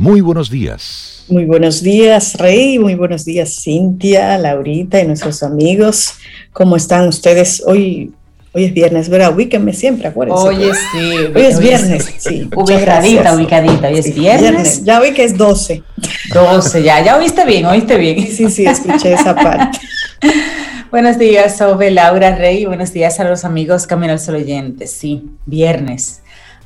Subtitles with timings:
[0.00, 1.26] Muy buenos días.
[1.28, 2.78] Muy buenos días, Rey.
[2.78, 6.14] Muy buenos días, Cintia, Laurita y nuestros amigos.
[6.54, 7.62] ¿Cómo están ustedes?
[7.66, 8.10] Hoy,
[8.52, 9.34] hoy es viernes, ¿verdad?
[9.34, 10.42] Ubíquenme siempre, acuérdense.
[10.42, 11.16] Oye, sí.
[11.34, 12.48] Hoy es viernes, sí.
[12.56, 13.88] Ubicadita, ubicadita.
[13.88, 14.84] Hoy es viernes.
[14.84, 15.82] Ya oí que es 12.
[16.32, 17.04] 12, ya.
[17.04, 18.26] Ya oíste bien, oíste bien.
[18.26, 19.78] Sí, sí, escuché esa parte.
[20.90, 22.64] Buenos días, Sobe, Laura, Rey.
[22.64, 24.92] Buenos días a los amigos Camino al Sol oyentes.
[24.92, 26.22] Sí, viernes.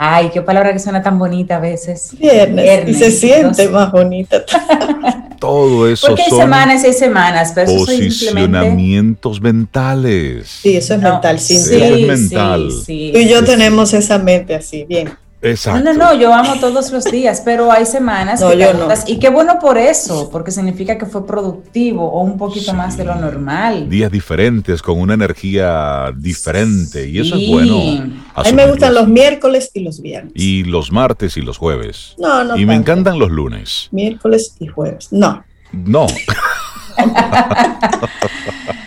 [0.07, 2.11] Ay, qué palabra que suena tan bonita a veces.
[2.19, 2.89] Viernes.
[2.89, 4.45] y se siente más bonita.
[5.41, 10.49] Todo eso Porque hay semanas y hay semanas, pero eso posicionamientos mentales.
[10.63, 12.71] Sí, eso es mental, sí, sí, eso es mental.
[12.71, 15.11] Sí, Tú y yo tenemos esa mente así, bien.
[15.45, 15.85] Exacto.
[15.85, 18.89] No, no, no, yo amo todos los días, pero hay semanas no, que yo no.
[19.07, 22.77] y qué bueno por eso, porque significa que fue productivo o un poquito sí.
[22.77, 23.91] más de lo normal.
[23.91, 27.77] Días diferentes, con una energía diferente, y eso es bueno.
[28.35, 30.33] A mí me gustan los miércoles y los viernes.
[30.35, 32.15] Y los martes y los jueves.
[32.19, 32.57] No, no.
[32.57, 32.67] Y tanto.
[32.67, 33.89] me encantan los lunes.
[33.93, 35.09] Miércoles y jueves.
[35.13, 35.45] No.
[35.73, 36.07] No.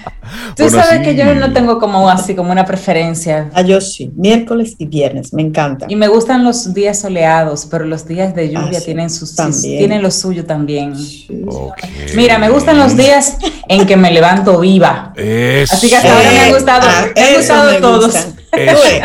[0.58, 3.52] Tú bueno, sabes que yo no tengo como así como una preferencia.
[3.54, 5.86] Ah, yo sí, miércoles y viernes, me encanta.
[5.88, 9.36] Y me gustan los días soleados, pero los días de lluvia ah, sí, tienen sus
[9.36, 9.78] también.
[9.78, 10.98] tienen lo suyo también.
[10.98, 11.44] Sí.
[11.46, 12.16] Okay.
[12.16, 15.14] Mira, me gustan los días en que me levanto viva.
[15.16, 15.76] Eso.
[15.76, 18.28] Así que hasta ahora me han gustado, ah, me han gustado me todos.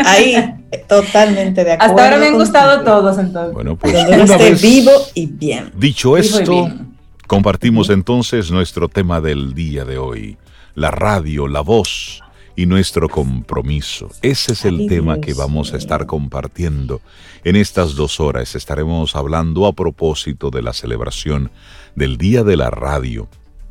[0.07, 0.55] Ahí,
[0.87, 1.91] totalmente de acuerdo.
[1.91, 2.97] Hasta ahora me han gustado contigo.
[2.97, 3.53] todos entonces.
[3.53, 5.71] Bueno, pues una esté vez vivo y bien.
[5.77, 6.95] dicho Vivo esto, bien.
[7.27, 10.37] compartimos entonces nuestro tema del día de hoy,
[10.75, 12.23] la radio, la voz
[12.55, 14.09] y nuestro compromiso.
[14.21, 17.01] Ese es el Ay, tema Dios que vamos a estar compartiendo
[17.43, 18.55] en estas dos horas.
[18.55, 21.51] Estaremos hablando a propósito de la celebración
[21.95, 23.27] del Día de la Radio,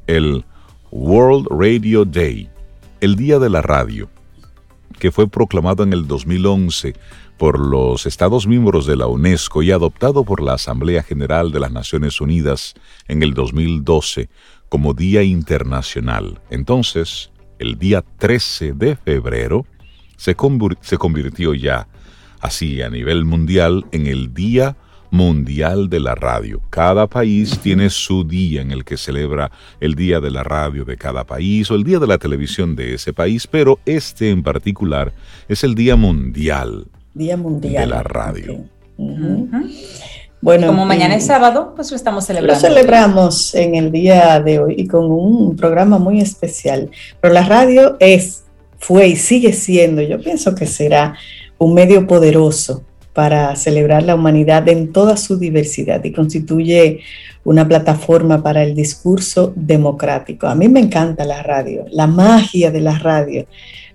[0.06, 0.44] el
[0.90, 2.48] World Radio Day,
[3.00, 4.08] el Día de la Radio,
[4.98, 6.94] que fue proclamado en el 2011
[7.38, 11.72] por los Estados miembros de la UNESCO y adoptado por la Asamblea General de las
[11.72, 12.74] Naciones Unidas
[13.08, 14.28] en el 2012
[14.72, 16.40] como Día Internacional.
[16.48, 19.66] Entonces, el día 13 de febrero
[20.16, 21.88] se, convir se convirtió ya
[22.40, 24.78] así a nivel mundial en el Día
[25.10, 26.62] Mundial de la Radio.
[26.70, 30.96] Cada país tiene su día en el que celebra el Día de la Radio de
[30.96, 35.12] cada país o el Día de la Televisión de ese país, pero este en particular
[35.50, 38.52] es el Día Mundial, Día Mundial de la Radio.
[38.54, 38.70] Okay.
[38.96, 40.21] Uh -huh.
[40.42, 42.60] Bueno, como mañana es sábado, pues lo estamos celebrando.
[42.60, 46.90] Lo celebramos en el día de hoy y con un programa muy especial.
[47.20, 48.42] Pero la radio es,
[48.76, 51.14] fue y sigue siendo, yo pienso que será
[51.58, 52.82] un medio poderoso
[53.12, 57.00] para celebrar la humanidad en toda su diversidad y constituye
[57.44, 60.48] una plataforma para el discurso democrático.
[60.48, 63.46] A mí me encanta la radio, la magia de la radio.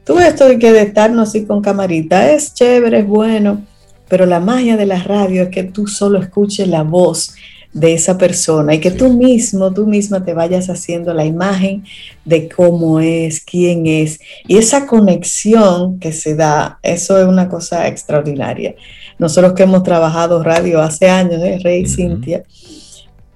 [0.06, 3.64] Tú esto de que de estarnos así con camarita es chévere, es bueno,
[4.08, 7.36] pero la magia de la radio es que tú solo escuches la voz
[7.74, 8.98] de esa persona y que sí.
[8.98, 11.84] tú mismo, tú misma te vayas haciendo la imagen
[12.26, 14.20] de cómo es, quién es.
[14.48, 18.76] Y esa conexión que se da, eso es una cosa extraordinaria.
[19.20, 21.60] Nosotros que hemos trabajado radio hace años, ¿eh?
[21.64, 21.96] Rey, uh -huh.
[21.96, 22.44] Cintia,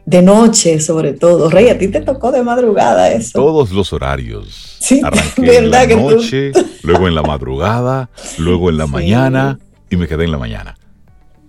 [0.06, 1.50] de noche sobre todo.
[1.50, 3.34] Rey, a ti te tocó de madrugada eso.
[3.34, 4.78] Todos los horarios.
[4.80, 6.66] Sí, Arranqué ¿verdad en la noche, tú...
[6.84, 8.10] luego en la madrugada,
[8.40, 8.92] luego en la sí.
[8.92, 9.60] mañana
[9.92, 10.76] y me quedé en la mañana.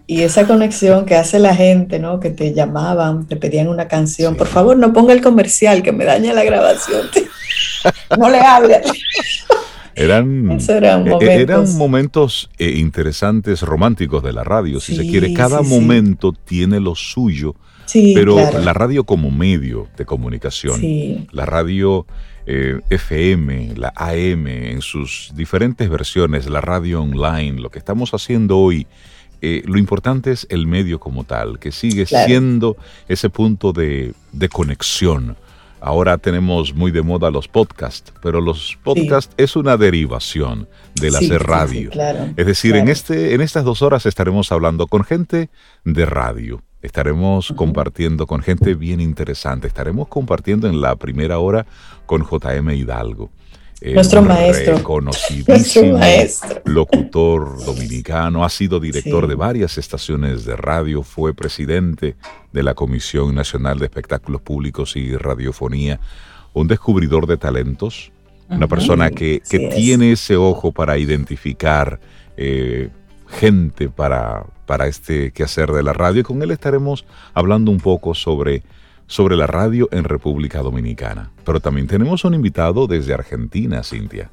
[0.07, 2.21] Y esa conexión que hace la gente, ¿no?
[2.21, 4.35] Que te llamaban, te pedían una canción.
[4.35, 4.39] Sí.
[4.39, 7.07] Por favor, no ponga el comercial que me daña la grabación.
[8.19, 8.83] no le hable.
[9.95, 15.33] Eran, eran momentos, eran momentos eh, interesantes, románticos de la radio, si se quiere.
[15.35, 17.55] Cada sí, momento tiene lo suyo,
[18.15, 18.59] pero claro.
[18.61, 22.07] la radio como medio de comunicación, la radio
[22.47, 28.59] eh, FM, la AM, en sus diferentes versiones, la radio online, lo que estamos haciendo
[28.59, 28.87] hoy,
[29.41, 32.27] eh, lo importante es el medio como tal, que sigue claro.
[32.27, 32.77] siendo
[33.09, 35.37] ese punto de, de, conexión.
[35.81, 39.43] Ahora tenemos muy de moda los podcasts, pero los podcasts sí.
[39.43, 41.91] es una derivación del sí, hacer radio.
[41.91, 42.85] Sí, claro, es decir, claro.
[42.85, 45.51] en, este, en estas dos horas estaremos hablando con gente
[45.85, 46.63] de radio.
[46.83, 49.69] Estaremos compartiendo con gente bien interesante.
[49.69, 51.65] Estaremos compartiendo en la primera hora
[52.07, 53.31] con JM Hidalgo.
[53.81, 54.77] Eh, nuestro maestro.
[54.77, 56.61] Reconocidísimo maestro.
[56.65, 58.45] locutor dominicano.
[58.45, 59.29] Ha sido director sí.
[59.29, 61.03] de varias estaciones de radio.
[61.03, 62.17] Fue presidente
[62.53, 66.01] de la Comisión Nacional de Espectáculos Públicos y Radiofonía.
[66.53, 68.13] Un descubridor de talentos.
[68.49, 68.57] Uh -huh.
[68.57, 71.99] Una persona que, que sí tiene ese ojo para identificar
[72.37, 72.91] eh,
[73.33, 76.21] gente para, para este quehacer de la radio.
[76.21, 78.63] Y con él estaremos hablando un poco sobre
[79.13, 81.31] sobre la radio en República Dominicana.
[81.45, 84.31] Pero también tenemos un invitado desde Argentina, Cintia.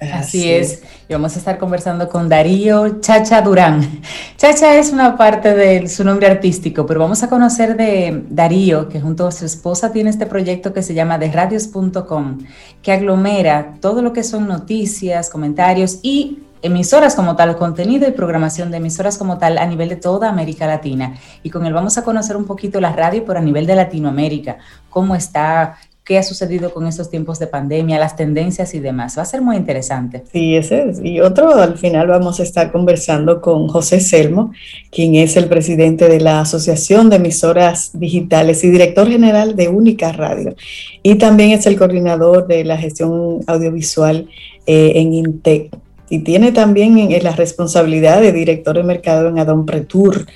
[0.00, 0.82] Así, es.
[1.08, 4.02] Y vamos a estar conversando con Darío Chacha Durán.
[4.36, 9.00] Chacha es una parte de su nombre artístico, pero vamos a conocer de Darío, que
[9.00, 12.38] junto a su esposa tiene este proyecto que se llama desradios.com,
[12.82, 18.70] que aglomera todo lo que son noticias, comentarios y emisoras como tal, contenido y programación
[18.70, 21.14] de emisoras como tal a nivel de toda América Latina.
[21.42, 24.58] Y con él vamos a conocer un poquito la radio, por a nivel de Latinoamérica,
[24.90, 25.76] cómo está,
[26.06, 29.18] qué ha sucedido con estos tiempos de pandemia, las tendencias y demás.
[29.18, 30.22] Va a ser muy interesante.
[30.32, 31.00] Sí, ese es.
[31.02, 34.52] Y otro, al final vamos a estar conversando con José Selmo,
[34.92, 40.12] quien es el presidente de la Asociación de Emisoras Digitales y director general de Única
[40.12, 40.54] Radio.
[41.02, 44.28] Y también es el coordinador de la gestión audiovisual
[44.66, 45.70] eh, en INTEC
[46.08, 50.26] y tiene también la responsabilidad de director de mercado en Adon Pretour.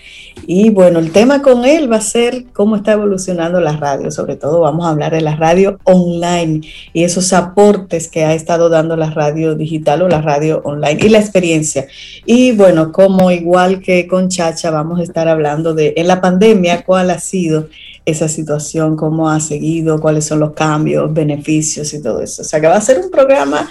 [0.46, 4.36] Y bueno, el tema con él va a ser cómo está evolucionando la radio, sobre
[4.36, 6.62] todo vamos a hablar de la radio online
[6.92, 11.08] y esos aportes que ha estado dando la radio digital o la radio online y
[11.08, 11.86] la experiencia.
[12.26, 16.84] Y bueno, como igual que con Chacha, vamos a estar hablando de en la pandemia
[16.84, 17.68] cuál ha sido
[18.04, 22.42] esa situación, cómo ha seguido, cuáles son los cambios, beneficios y todo eso.
[22.42, 23.68] O sea que va a ser un programa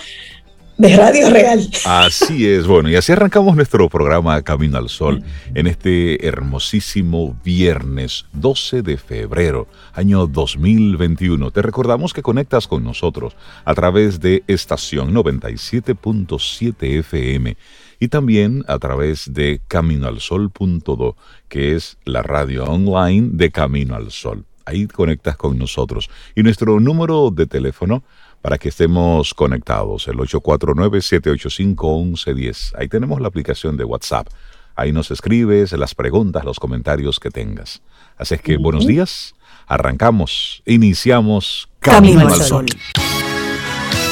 [0.80, 1.70] de Radio Real.
[1.84, 5.22] Así es, bueno, y así arrancamos nuestro programa Camino al Sol
[5.54, 11.52] en este hermosísimo viernes 12 de febrero, año 2021.
[11.52, 13.36] Te recordamos que conectas con nosotros
[13.66, 17.58] a través de estación 97.7 FM
[18.00, 21.18] y también a través de caminoalsol.do,
[21.50, 24.46] que es la radio online de Camino al Sol.
[24.64, 26.10] Ahí conectas con nosotros.
[26.36, 28.04] Y nuestro número de teléfono
[28.42, 30.08] para que estemos conectados.
[30.08, 32.74] El 849-785-1110.
[32.78, 34.28] Ahí tenemos la aplicación de WhatsApp.
[34.76, 37.84] Ahí nos escribes las preguntas, los comentarios que tengas.
[38.18, 39.36] Así es que buenos días.
[39.68, 42.66] Arrancamos, iniciamos Camino, al Sol.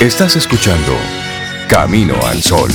[0.02, 0.94] Estás escuchando
[1.70, 2.70] Camino al Sol.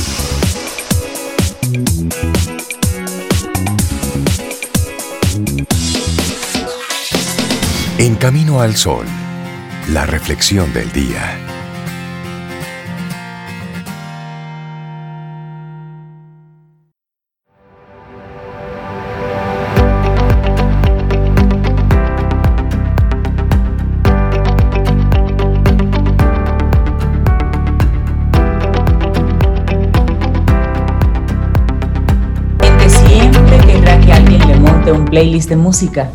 [7.98, 9.06] En Camino al Sol
[9.88, 11.37] la reflexión del día.
[32.88, 36.11] siempre querrá que alguien le monte un playlist de música,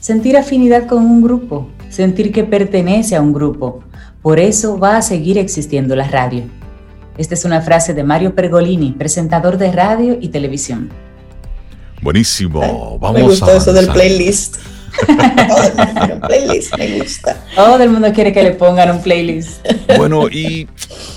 [0.00, 3.80] sentir afinidad con un grupo sentir que pertenece a un grupo.
[4.22, 6.44] Por eso va a seguir existiendo la radio.
[7.18, 10.88] Esta es una frase de Mario Pergolini, presentador de radio y televisión.
[12.00, 12.98] Buenísimo.
[12.98, 14.56] Vamos me gustó eso del playlist.
[16.26, 17.44] playlist me gusta.
[17.54, 19.66] Todo el mundo quiere que le pongan un playlist.
[19.98, 20.66] Bueno, y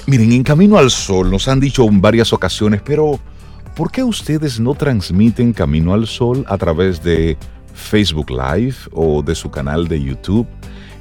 [0.08, 3.20] miren, en Camino al Sol nos han dicho en varias ocasiones, pero
[3.76, 7.38] ¿por qué ustedes no transmiten Camino al Sol a través de
[7.74, 10.48] Facebook Live o de su canal de YouTube.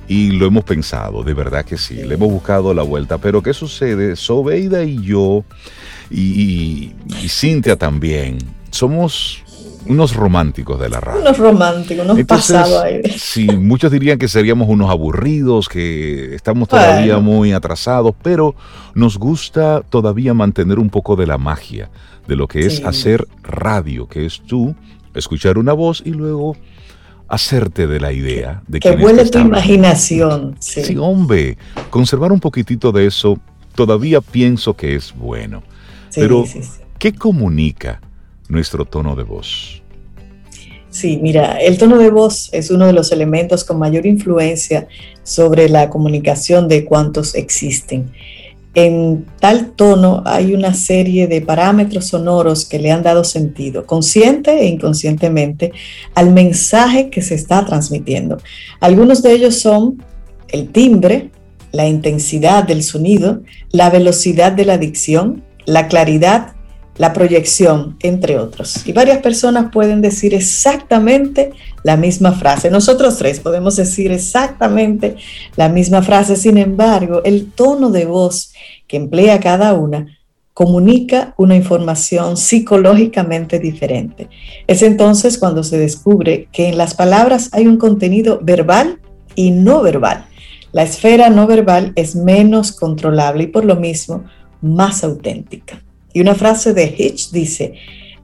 [0.09, 3.19] Y lo hemos pensado, de verdad que sí, le hemos buscado la vuelta.
[3.19, 4.17] Pero ¿qué sucede?
[4.17, 5.45] Sobeida y yo,
[6.11, 6.93] y,
[7.29, 8.39] Cintia también,
[8.71, 9.43] somos
[9.87, 11.21] unos románticos de la radio.
[11.21, 12.85] Unos románticos, unos pasados.
[13.17, 18.55] Sí, muchos dirían que seríamos unos aburridos, que estamos todavía muy atrasados, pero
[18.95, 21.91] nos gusta todavía mantener un poco de la magia
[22.27, 24.75] de lo que es hacer radio, que es tú
[25.15, 26.57] escuchar una voz y luego
[27.29, 30.57] hacerte de la idea de que vuele tu imaginación.
[30.61, 30.97] Sí.
[30.99, 31.57] hombre,
[31.91, 33.39] conservar un poquitito de eso
[33.75, 35.63] todavía pienso que es bueno.
[36.15, 36.45] Pero,
[36.99, 38.03] ¿qué comunica
[38.49, 39.83] nuestro tono de voz?
[40.91, 44.87] Sí, mira, el tono de voz es uno de los elementos con mayor influencia
[45.23, 48.13] sobre la comunicación de cuantos existen
[48.75, 54.61] en tal tono hay una serie de parámetros sonoros que le han dado sentido, consciente
[54.61, 55.73] e inconscientemente,
[56.15, 58.39] al mensaje que se está transmitiendo.
[58.81, 60.03] Algunos de ellos son
[60.49, 61.31] el timbre,
[61.71, 66.55] la intensidad del sonido, la velocidad de la dicción, la claridad
[66.97, 68.87] la proyección, entre otros.
[68.87, 72.71] Y varias personas pueden decir exactamente la misma frase.
[72.71, 75.17] Nosotros tres podemos decir exactamente
[75.57, 76.37] la misma frase.
[76.37, 78.53] Sin embargo, el tono de voz
[78.87, 80.07] que emplea cada una
[80.55, 84.29] comunica una información psicológicamente diferente.
[84.67, 89.01] Es entonces cuando se descubre que en las palabras hay un contenido verbal
[89.35, 90.27] y no verbal.
[90.73, 94.25] La esfera no verbal es menos controlable y por lo mismo
[94.61, 95.83] más auténtica.
[96.13, 97.75] Y una frase de Hitch dice,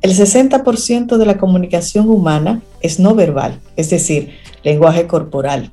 [0.02, 4.30] el 60% de la comunicación humana es no verbal, es decir,
[4.62, 5.72] lenguaje corporal.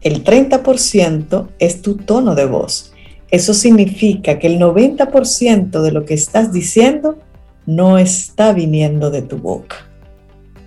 [0.00, 2.92] El 30% es tu tono de voz
[3.30, 7.18] eso significa que el 90% de lo que estás diciendo
[7.66, 9.76] no está viniendo de tu boca.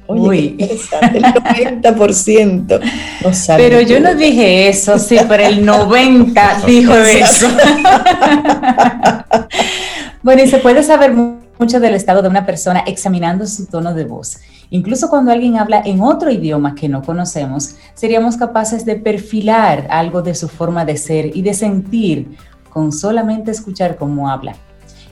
[0.07, 0.69] Oye, el
[1.23, 2.81] 90%
[3.23, 7.47] no sale Pero yo no dije eso, sí, pero el 90 dijo eso.
[10.21, 14.05] bueno, y se puede saber mucho del estado de una persona examinando su tono de
[14.05, 14.39] voz.
[14.69, 20.21] Incluso cuando alguien habla en otro idioma que no conocemos, seríamos capaces de perfilar algo
[20.21, 22.37] de su forma de ser y de sentir
[22.69, 24.55] con solamente escuchar cómo habla.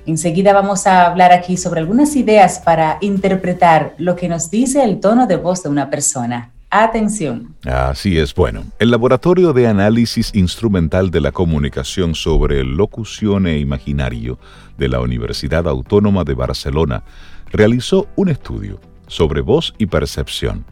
[0.06, 5.00] Enseguida vamos a hablar aquí sobre algunas ideas para interpretar lo que nos dice el
[5.00, 6.54] tono de voz de una persona.
[6.70, 7.56] Atención.
[7.64, 8.66] Así es, bueno.
[8.80, 14.38] El Laboratorio de Análisis Instrumental de la Comunicación sobre Locución e Imaginario
[14.78, 17.04] de la Universidad Autónoma de Barcelona
[17.52, 20.66] realizó un estudio sobre voz y percepción.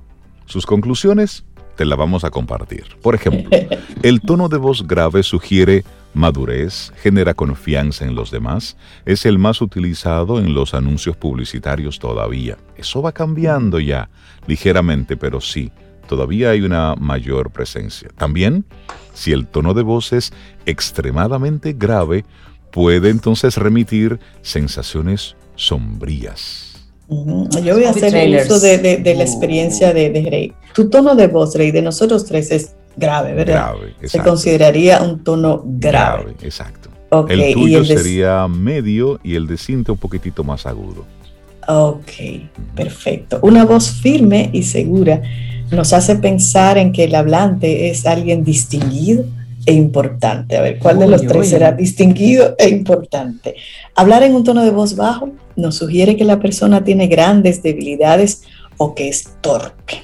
[0.46, 1.46] Sus conclusiones
[1.78, 2.84] te las vamos a compartir.
[3.02, 3.50] Por ejemplo,
[4.04, 9.62] el tono de voz grave sugiere madurez, genera confianza en los demás, es el más
[9.62, 12.58] utilizado en los anuncios publicitarios todavía.
[12.78, 14.10] Eso va cambiando ya,
[14.48, 15.72] ligeramente, pero sí,
[16.08, 18.10] todavía hay una mayor presencia.
[18.18, 18.66] También,
[19.14, 20.32] si el tono de voz es
[20.66, 22.26] extremadamente grave,
[22.72, 26.76] puede entonces remitir sensaciones sombrías.
[27.08, 30.54] Yo voy a hacer uso de, la experiencia de, de Rey.
[30.74, 33.76] Tu tono de voz, Rey, de nosotros tres es grave, ¿verdad?
[33.76, 36.36] Grave, Se consideraría un tono grave.
[36.42, 36.90] exacto.
[37.30, 41.06] el tuyo sería medio y el de Cinta un poquitito más agudo.
[41.68, 42.12] Ok,
[42.76, 43.40] perfecto.
[43.42, 45.22] Una voz firme y segura
[45.72, 49.26] nos hace pensar en que el hablante es alguien distinguido
[49.66, 50.58] e importante.
[50.58, 53.56] A ver, ¿cuál de los tres será distinguido e importante?
[53.96, 58.44] Hablar en un tono de voz bajo nos sugiere que la persona tiene grandes debilidades
[58.78, 60.04] o que es torpe.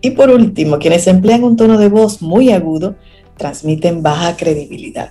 [0.00, 2.94] Y por último, quienes emplean un tono de voz muy agudo
[3.36, 5.10] transmiten baja credibilidad.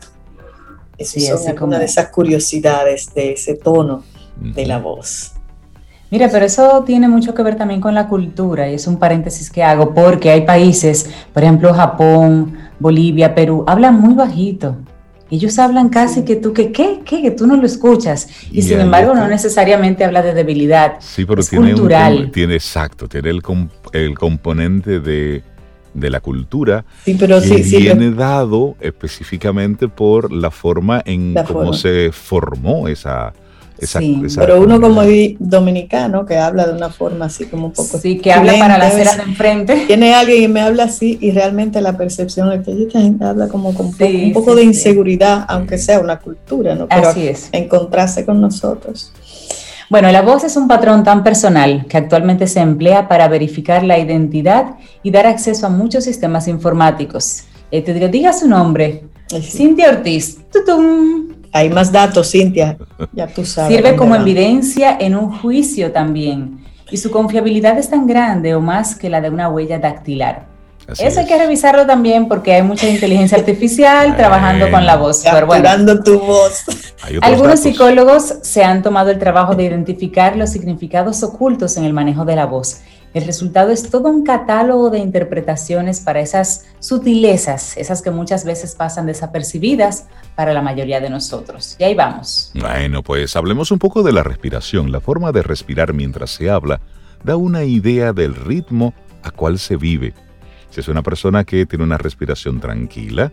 [0.97, 4.03] Eso es una de esas curiosidades de ese tono
[4.37, 5.32] de la voz.
[6.13, 9.49] Mira, pero eso tiene mucho que ver también con la cultura y es un paréntesis
[9.49, 14.75] que hago porque hay países, por ejemplo Japón, Bolivia, Perú, hablan muy bajito.
[15.31, 18.27] Ellos hablan casi que tú, que qué, qué, que tú no lo escuchas.
[18.51, 20.97] Y, sin embargo, no necesariamente habla de debilidad.
[20.99, 22.29] Sí, pero tiene cultural.
[22.31, 23.41] tiene exacto, tiene el,
[23.93, 25.41] el componente de,
[25.95, 32.87] la cultura sí, pero que viene dado específicamente por la forma en cómo se formó
[32.87, 33.33] esa,
[33.85, 35.01] sí, pero uno como
[35.39, 37.97] dominicano que habla de una forma así como un poco...
[37.97, 39.83] Sí, que habla para la acera de enfrente.
[39.87, 43.47] Tiene alguien y me habla así y realmente la percepción es que esta gente habla
[43.47, 46.87] como con un poco de inseguridad, aunque sea una cultura, ¿no?
[46.87, 47.49] Pero así es.
[47.51, 49.11] encontrarse con nosotros.
[49.89, 53.99] Bueno, la voz es un patrón tan personal que actualmente se emplea para verificar la
[53.99, 57.43] identidad y dar acceso a muchos sistemas informáticos.
[57.69, 59.03] Eh, te digo, diga su nombre.
[59.41, 60.37] Cintia Ortiz.
[60.51, 61.33] ¡Tutum!
[61.51, 62.77] Hay más datos, Cintia.
[63.11, 63.75] Ya tú sabes.
[63.75, 66.63] Sirve como evidencia en un juicio también.
[66.89, 70.47] Y su confiabilidad es tan grande o más que la de una huella dactilar.
[70.99, 75.23] Eso hay que revisarlo también porque hay mucha inteligencia artificial trabajando con la voz.
[75.23, 76.65] Pero tu voz.
[77.21, 82.25] Algunos psicólogos se han tomado el trabajo de identificar los significados ocultos en el manejo
[82.25, 82.81] de la voz
[83.13, 88.73] el resultado es todo un catálogo de interpretaciones para esas sutilezas, esas que muchas veces
[88.73, 91.75] pasan desapercibidas para la mayoría de nosotros.
[91.77, 92.51] Y ahí vamos.
[92.55, 94.91] Bueno, pues hablemos un poco de la respiración.
[94.91, 96.81] La forma de respirar mientras se habla
[97.23, 100.13] da una idea del ritmo a cual se vive.
[100.71, 103.31] Si es una persona que tiene una respiración tranquila,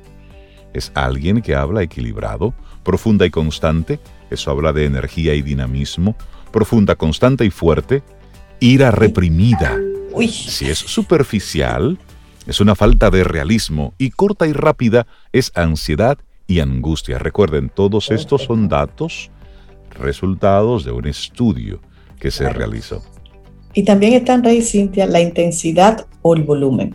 [0.75, 3.99] es alguien que habla equilibrado, profunda y constante,
[4.31, 6.17] eso habla de energía y dinamismo,
[6.53, 8.03] profunda, constante y fuerte,
[8.61, 9.77] ira reprimida.
[10.29, 11.99] Si es superficial,
[12.47, 17.19] es una falta de realismo y corta y rápida es ansiedad y angustia.
[17.19, 19.31] Recuerden, todos estos son datos
[19.99, 21.81] resultados de un estudio
[22.19, 23.03] que se realizó.
[23.73, 26.95] Y también está en Rey Cintia la intensidad o el volumen.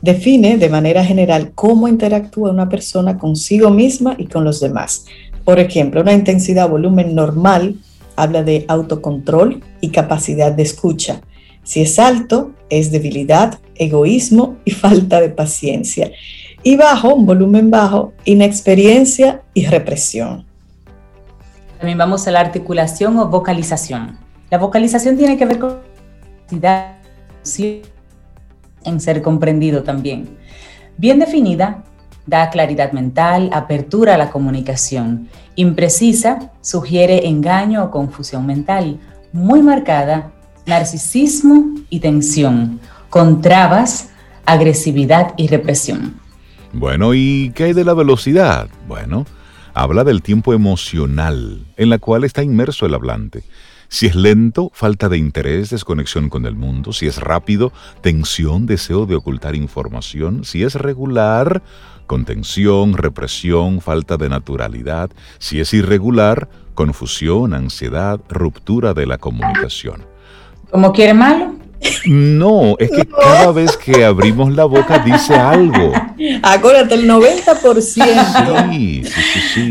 [0.00, 5.06] Define de manera general cómo interactúa una persona consigo misma y con los demás.
[5.44, 7.76] Por ejemplo, una intensidad o volumen normal
[8.16, 11.20] habla de autocontrol y capacidad de escucha.
[11.64, 16.10] Si es alto, es debilidad, egoísmo y falta de paciencia.
[16.62, 20.46] Y bajo, un volumen bajo, inexperiencia y represión.
[21.78, 24.18] También vamos a la articulación o vocalización.
[24.50, 25.78] La vocalización tiene que ver con
[26.50, 26.96] la
[27.28, 27.82] capacidad
[28.84, 30.36] en ser comprendido también.
[30.96, 31.84] Bien definida,
[32.26, 35.28] da claridad mental, apertura a la comunicación.
[35.56, 38.98] Imprecisa, sugiere engaño o confusión mental.
[39.32, 40.32] Muy marcada,
[40.66, 42.80] narcisismo y tensión.
[43.10, 44.10] Con trabas,
[44.46, 46.20] agresividad y represión.
[46.72, 48.68] Bueno, ¿y qué hay de la velocidad?
[48.88, 49.26] Bueno,
[49.74, 53.42] habla del tiempo emocional en la cual está inmerso el hablante.
[53.92, 56.94] Si es lento, falta de interés, desconexión con el mundo.
[56.94, 60.44] Si es rápido, tensión, deseo de ocultar información.
[60.44, 61.62] Si es regular,
[62.06, 65.10] contención, represión, falta de naturalidad.
[65.38, 70.06] Si es irregular, confusión, ansiedad, ruptura de la comunicación.
[70.70, 71.61] ¿Cómo quiere malo?
[72.06, 75.92] No, es que cada vez que abrimos la boca dice algo.
[76.42, 77.80] Acuérdate, el 90%.
[77.80, 78.00] Sí,
[79.04, 79.68] sí, sí, sí.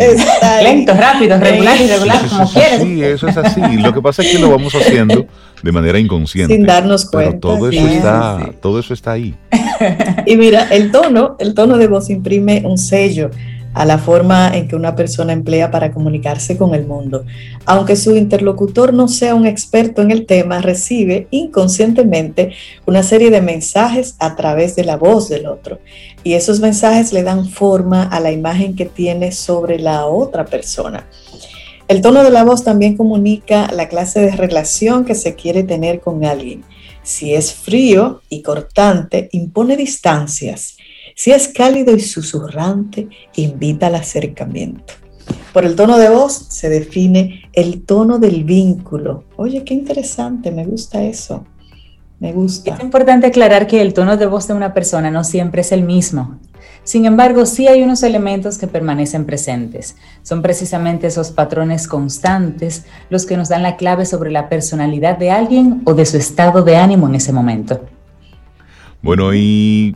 [0.63, 2.82] Lento, rápido, regular, irregular, como quieres.
[2.82, 3.62] Sí, eso es así.
[3.77, 5.25] Lo que pasa es que lo vamos haciendo
[5.62, 6.53] de manera inconsciente.
[6.53, 7.32] Sin darnos cuenta.
[7.32, 9.36] Pero todo eso está, todo eso está ahí.
[10.27, 13.32] Y mira, el tono, el tono de voz imprime un sello
[13.74, 17.25] a la forma en que una persona emplea para comunicarse con el mundo.
[17.66, 22.51] Aunque su interlocutor no sea un experto en el tema, recibe inconscientemente
[22.86, 25.80] una serie de mensajes a través de la voz del otro.
[26.24, 31.08] Y esos mensajes le dan forma a la imagen que tiene sobre la otra persona.
[31.88, 36.00] El tono de la voz también comunica la clase de relación que se quiere tener
[36.00, 36.63] con alguien.
[37.04, 40.78] Si es frío y cortante, impone distancias
[41.15, 44.94] si es cálido y susurrante, invita al acercamiento.
[45.53, 49.25] Por el tono de voz se define el tono del vínculo.
[49.36, 51.46] Oye, qué interesante, me gusta eso.
[52.20, 52.75] Me gusta.
[52.75, 55.84] Es importante aclarar que el tono de voz de una persona no siempre es el
[55.84, 56.39] mismo.
[56.84, 59.96] Sin embargo, sí hay unos elementos que permanecen presentes.
[60.24, 65.32] Son precisamente esos patrones constantes los que nos dan la clave sobre la personalidad de
[65.32, 67.82] alguien o de su estado de ánimo en ese momento.
[69.01, 69.96] Bueno, y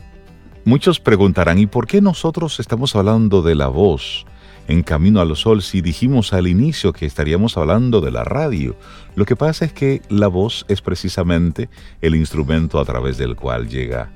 [0.66, 4.26] Muchos preguntarán, ¿y por qué nosotros estamos hablando de la voz
[4.66, 8.74] en Camino al Sol si dijimos al inicio que estaríamos hablando de la radio?
[9.14, 11.68] Lo que pasa es que la voz es precisamente
[12.00, 14.10] el instrumento a través del cual llega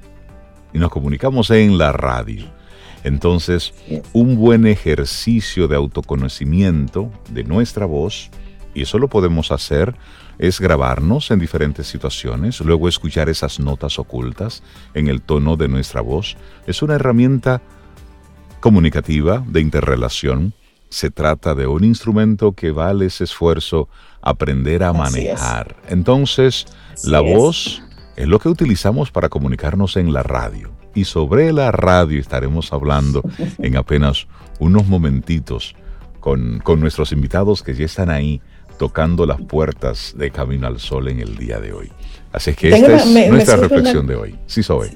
[0.73, 2.47] y nos comunicamos en la radio.
[3.05, 3.73] Entonces,
[4.13, 8.29] un buen ejercicio de autoconocimiento de nuestra voz,
[8.75, 9.95] y eso lo podemos hacer
[10.41, 14.63] es grabarnos en diferentes situaciones, luego escuchar esas notas ocultas
[14.95, 16.39] en el tono de nuestra voz.
[16.67, 17.61] Es una herramienta
[18.61, 20.55] comunicativa de interrelación.
[20.89, 23.91] Se trata de un instrumento que vale ese esfuerzo
[24.23, 25.77] aprender a manejar.
[25.91, 26.65] Entonces,
[27.05, 27.83] la voz
[28.17, 30.71] es lo que utilizamos para comunicarnos en la radio.
[30.95, 33.23] Y sobre la radio estaremos hablando
[33.59, 34.27] en apenas
[34.59, 35.77] unos momentitos
[36.19, 38.41] con, con nuestros invitados que ya están ahí
[38.81, 41.93] tocando las puertas de Camino al Sol en el día de hoy.
[42.33, 44.37] Así es que esta es nuestra reflexión de hoy.
[44.47, 44.89] Sí, soy.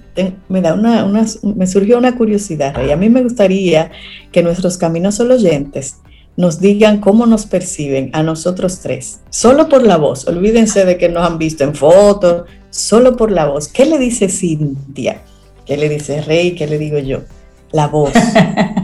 [0.49, 1.07] Me, da una,
[1.43, 3.91] me surgió una curiosidad y a mí me gustaría
[4.33, 5.97] que nuestros Caminos Sol oyentes
[6.35, 10.27] nos digan cómo nos perciben a nosotros tres, solo por la voz.
[10.27, 13.69] Olvídense de que nos han visto en fotos, solo por la voz.
[13.69, 15.21] ¿Qué le dice Cintia?
[15.67, 16.55] ¿Qué le dice Rey?
[16.55, 17.21] ¿Qué le digo yo?
[17.71, 18.13] La voz.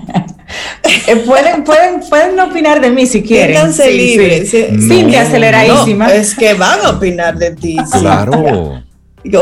[1.06, 3.54] Eh, pueden, pueden, pueden opinar de mí si quieren.
[3.54, 4.50] Siéntanse libres.
[4.50, 6.12] Sí, aceleradísima.
[6.12, 7.76] es que van a opinar de ti.
[8.00, 8.82] Claro.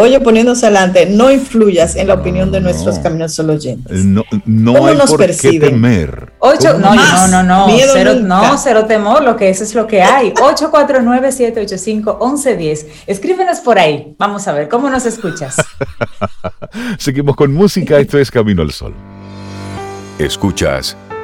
[0.01, 4.05] Oye, poniéndose adelante, no influyas en la opinión de nuestros caminos solo oyentes.
[4.05, 6.33] No, no hay por qué temer.
[6.41, 10.03] Ocho, no, no, no, no, cero, no, cero temor, lo que eso es lo que
[10.03, 10.33] hay.
[10.33, 12.87] 849-785-1110.
[13.07, 14.17] Escríbenos por ahí.
[14.19, 15.55] Vamos a ver, ¿cómo nos escuchas?
[16.99, 18.95] Seguimos con música, esto es Camino al Sol.
[20.19, 20.97] Escuchas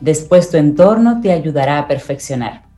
[0.00, 2.68] Después tu entorno te ayudará a perfeccionar.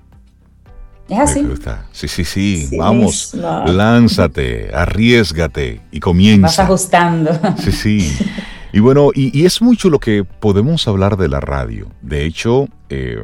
[1.09, 1.45] ¿Es así?
[1.93, 6.47] Sí, sí, sí, Vamos, lánzate, arriesgate y comienza.
[6.47, 7.33] Vas ajustando.
[7.59, 8.19] Sí, sí.
[8.73, 11.89] Y bueno, y, es mucho lo que podemos hablar de la radio.
[12.03, 13.21] De hecho, eh,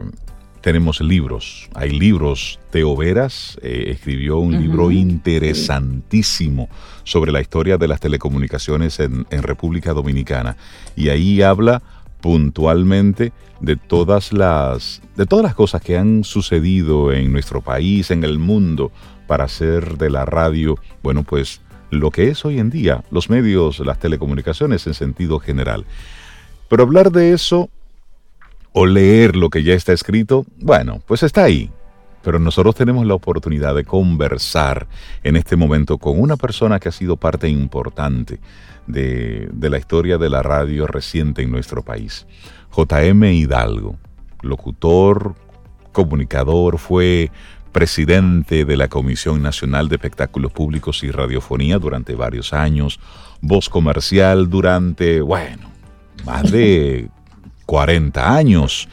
[0.60, 1.68] tenemos libros.
[1.74, 2.58] Hay libros.
[2.70, 6.68] Teo Veras eh, escribió un libro interesantísimo
[7.04, 10.56] sobre la historia de las telecomunicaciones en, en República Dominicana.
[10.96, 11.80] Y ahí habla
[12.20, 18.24] puntualmente de todas las de todas las cosas que han sucedido en nuestro país, en
[18.24, 18.90] el mundo
[19.26, 23.78] para hacer de la radio, bueno, pues lo que es hoy en día, los medios,
[23.80, 25.84] las telecomunicaciones en sentido general.
[26.68, 27.70] Pero hablar de eso
[28.72, 31.70] o leer lo que ya está escrito, bueno, pues está ahí.
[32.26, 34.88] Pero nosotros tenemos la oportunidad de conversar
[35.22, 38.40] en este momento con una persona que ha sido parte importante
[38.88, 42.26] de, la historia de la radio reciente en nuestro país.
[42.76, 43.96] JM Hidalgo,
[44.42, 45.36] locutor,
[45.92, 47.30] comunicador, fue
[47.70, 52.98] presidente de la Comisión Nacional de Espectáculos Públicos y Radiofonía durante varios años,
[53.40, 55.70] voz comercial durante, bueno,
[56.24, 57.08] más de
[57.66, 58.88] 40 años.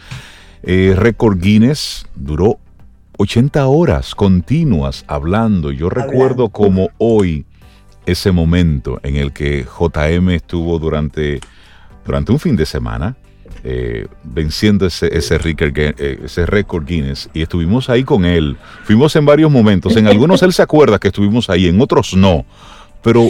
[0.61, 2.59] Eh, Record Guinness duró
[3.17, 5.71] 80 horas continuas hablando.
[5.71, 7.45] Yo recuerdo como hoy
[8.05, 11.39] ese momento en el que JM estuvo durante,
[12.05, 13.15] durante un fin de semana
[13.65, 18.57] eh, venciendo ese, ese, record, eh, ese récord Guinness y estuvimos ahí con él.
[18.83, 19.95] Fuimos en varios momentos.
[19.95, 22.45] En algunos él se acuerda que estuvimos ahí, en otros no.
[23.01, 23.29] Pero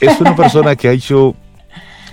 [0.00, 1.34] es una persona que ha hecho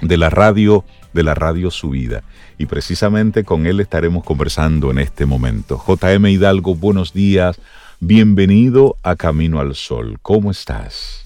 [0.02, 2.24] de la radio, de la radio su vida
[2.58, 5.82] y precisamente con él estaremos conversando en este momento.
[5.86, 7.60] JM Hidalgo, buenos días,
[8.00, 11.26] bienvenido a Camino al Sol, ¿cómo estás?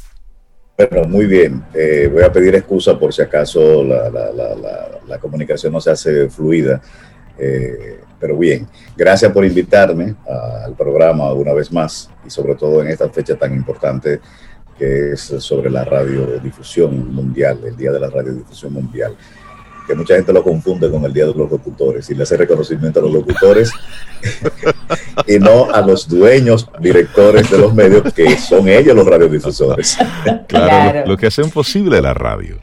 [0.77, 1.63] Bueno, muy bien.
[1.73, 6.81] Eh, voy a pedir excusa por si acaso la, comunicación no se hace fluida,
[7.37, 8.67] eh, pero bien.
[8.97, 13.53] Gracias por invitarme al programa una vez más y sobre todo en esta fecha tan
[13.53, 14.19] importante
[14.77, 19.15] que es sobre la radiodifusión mundial, el Día de la Radiodifusión Mundial
[19.85, 22.99] que mucha gente lo confunde con el Día de los Locutores y le hace reconocimiento
[22.99, 23.71] a los locutores
[25.27, 29.97] y no a los dueños, directores de los medios, que son ellos los radiodifusores.
[30.47, 32.57] Claro, Lo, que hacen posible la radio.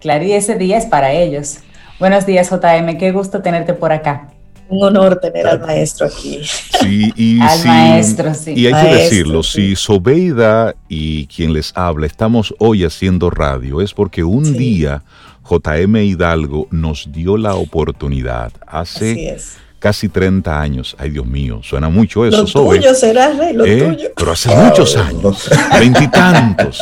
[0.00, 1.58] Claro, y ese día es para ellos.
[1.98, 4.28] Buenos días, JM, qué gusto tenerte por acá.
[4.68, 6.40] Un honor tener al maestro aquí.
[6.44, 8.54] Sí, y, al maestro, sí.
[8.56, 13.92] Y hay que decirlo, si Sobeida y quien les habla estamos hoy haciendo radio, es
[13.92, 15.02] porque un día
[15.50, 19.36] JM Hidalgo nos dio la oportunidad hace
[19.80, 20.94] casi 30 años.
[20.96, 22.42] Ay, Dios mío, suena mucho eso.
[22.42, 23.82] Lo tuyo será, Rey, lo ¿Eh?
[23.82, 24.08] tuyo.
[24.14, 26.80] Pero hace muchos años, veintitantos.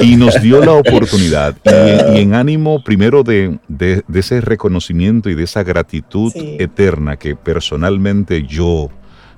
[0.00, 1.54] Y, nos dio la oportunidad.
[1.64, 3.58] Y, en ánimo primero de,
[4.12, 8.90] ese reconocimiento y de esa gratitud eterna que personalmente yo,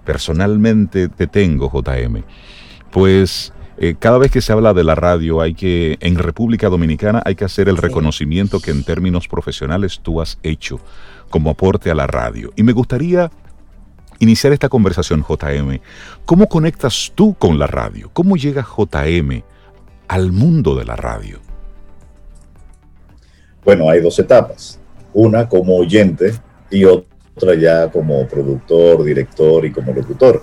[0.07, 2.23] personalmente te tengo, JM,
[2.91, 7.23] pues eh, cada vez que se habla de la radio, hay que, en República Dominicana,
[7.25, 10.81] hay que hacer el reconocimiento que en términos profesionales tú has hecho
[11.31, 12.53] como aporte a la radio.
[12.57, 13.31] Y me gustaría
[14.19, 15.79] iniciar esta conversación, JM.
[16.25, 18.11] ¿Cómo conectas tú con la radio?
[18.13, 19.43] ¿Cómo llega JM
[20.09, 21.39] al mundo de la radio?
[23.65, 24.81] Bueno, hay dos etapas.
[25.13, 26.33] Una como oyente
[26.71, 30.43] y otra ya como productor, director y como locutor.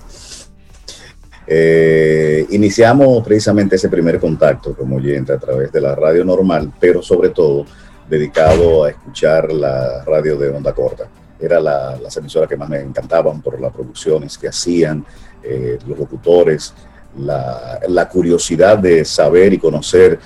[1.48, 7.02] Eh, iniciamos precisamente ese primer contacto como oyente a través de la radio normal, pero
[7.02, 7.66] sobre todo
[8.10, 11.08] dedicado a escuchar la radio de onda corta.
[11.40, 15.06] Era la, las emisoras que más me encantaban por las producciones que hacían,
[15.44, 16.74] eh, los locutores,
[17.18, 20.20] la, la, curiosidad de saber y conocer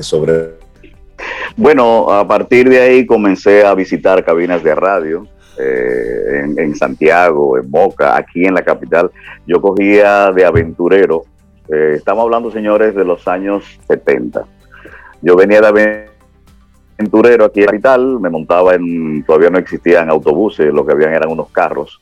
[0.00, 0.58] sobre...
[1.56, 7.70] Bueno, a partir de ahí comencé a visitar cabinas de radio, eh, en, Santiago, en
[7.70, 9.10] Moca, aquí en la capital,
[9.46, 11.24] yo cogía de aventurero.
[11.72, 14.44] Eh, estamos hablando, señores, de los años 70.
[15.22, 16.08] Yo venía de
[16.98, 21.14] aventurero aquí en la capital, me montaba en, todavía no existían autobuses, lo que habían
[21.14, 22.00] eran unos carros,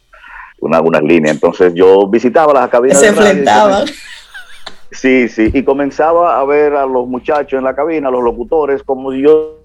[0.60, 1.34] una, unas líneas.
[1.34, 2.98] Entonces yo visitaba las cabinas.
[2.98, 3.86] Se enfrentaban.
[4.90, 8.82] Sí, sí, y comenzaba a ver a los muchachos en la cabina, a los locutores,
[8.82, 9.61] como yo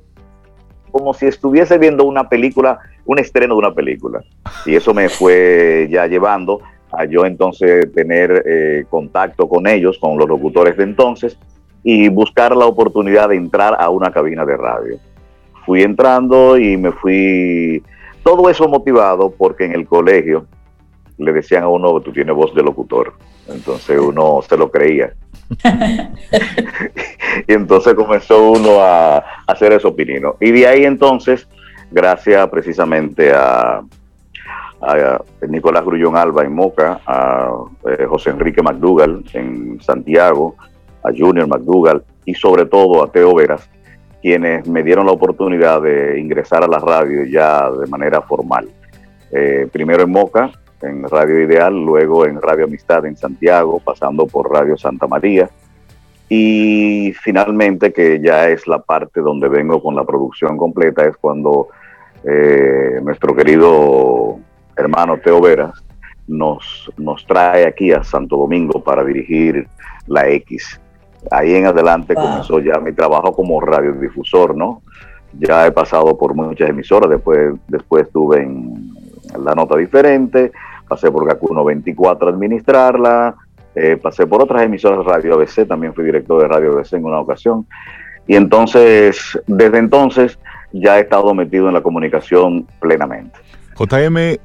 [0.92, 4.22] como si estuviese viendo una película, un estreno de una película.
[4.66, 10.18] Y eso me fue ya llevando a yo entonces tener eh, contacto con ellos, con
[10.18, 11.38] los locutores de entonces,
[11.84, 14.98] y buscar la oportunidad de entrar a una cabina de radio.
[15.66, 17.84] Fui entrando y me fui,
[18.24, 20.46] todo eso motivado porque en el colegio
[21.18, 23.14] le decían a uno, tú tienes voz de locutor.
[23.48, 25.14] Entonces uno se lo creía.
[27.48, 30.36] y entonces comenzó uno a, hacer eso opinino.
[30.40, 31.48] Y de ahí entonces,
[31.92, 33.82] gracias precisamente a,
[35.48, 37.52] Nicolás Grullón Alba en Moca, a
[37.90, 40.56] eh, José Enrique McDougall en Santiago,
[41.04, 43.68] a Junior McDougall y sobre todo a Teo Veras,
[44.22, 48.70] quienes me dieron la oportunidad de ingresar a la radio ya de manera formal.
[49.32, 54.52] Eh, primero en Moca, en Radio Ideal, luego en Radio Amistad en Santiago, pasando por
[54.52, 55.50] Radio Santa María.
[56.30, 61.70] Y finalmente, que ya es la parte donde vengo con la producción completa, es cuando
[62.24, 64.38] eh, nuestro querido
[64.76, 65.84] hermano Teo Veras
[66.28, 69.68] nos, nos trae aquí a Santo Domingo para dirigir
[70.08, 70.80] la X.
[71.32, 74.82] Ahí en adelante comenzó ya mi trabajo como radiodifusor, ¿no?
[75.40, 78.92] Ya he pasado por muchas emisoras, después, después estuve en
[79.44, 80.52] la nota diferente,
[80.88, 83.36] pasé por GACU 94 a administrarla,
[83.76, 87.20] eh, pasé por otras emisoras Radio ABC, también fui director de Radio ABC en una
[87.20, 87.68] ocasión.
[88.28, 90.40] Y entonces, desde entonces,
[90.74, 93.40] ya he estado metido en la comunicación plenamente.
[93.78, 94.40] JM,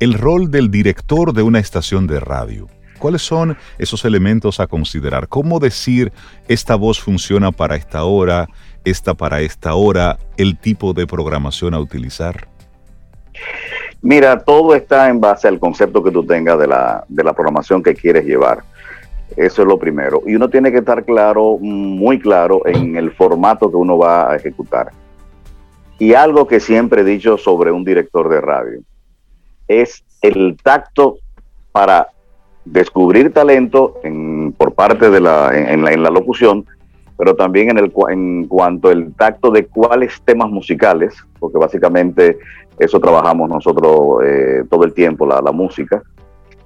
[0.00, 2.66] el rol del director de una estación de radio.
[2.98, 5.28] ¿Cuáles son esos elementos a considerar?
[5.28, 6.12] ¿Cómo decir
[6.48, 8.48] esta voz funciona para esta hora,
[8.84, 12.48] esta para esta hora, el tipo de programación a utilizar?
[14.00, 17.82] Mira, todo está en base al concepto que tú tengas de la, de la programación
[17.82, 18.62] que quieres llevar.
[19.36, 20.22] Eso es lo primero.
[20.26, 24.36] Y uno tiene que estar claro, muy claro, en el formato que uno va a
[24.36, 24.90] ejecutar.
[25.98, 28.80] Y algo que siempre he dicho sobre un director de radio
[29.66, 31.18] es el tacto
[31.72, 32.08] para
[32.64, 36.66] descubrir talento en, por parte de la, en, la, locución,
[37.18, 42.38] pero también en, el, en cuanto al tacto de cuáles temas musicales, porque básicamente
[42.78, 46.00] eso trabajamos nosotros eh, todo el tiempo, la, la música,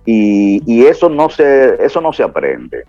[0.05, 2.85] y, y, eso, no se, eso no se aprende.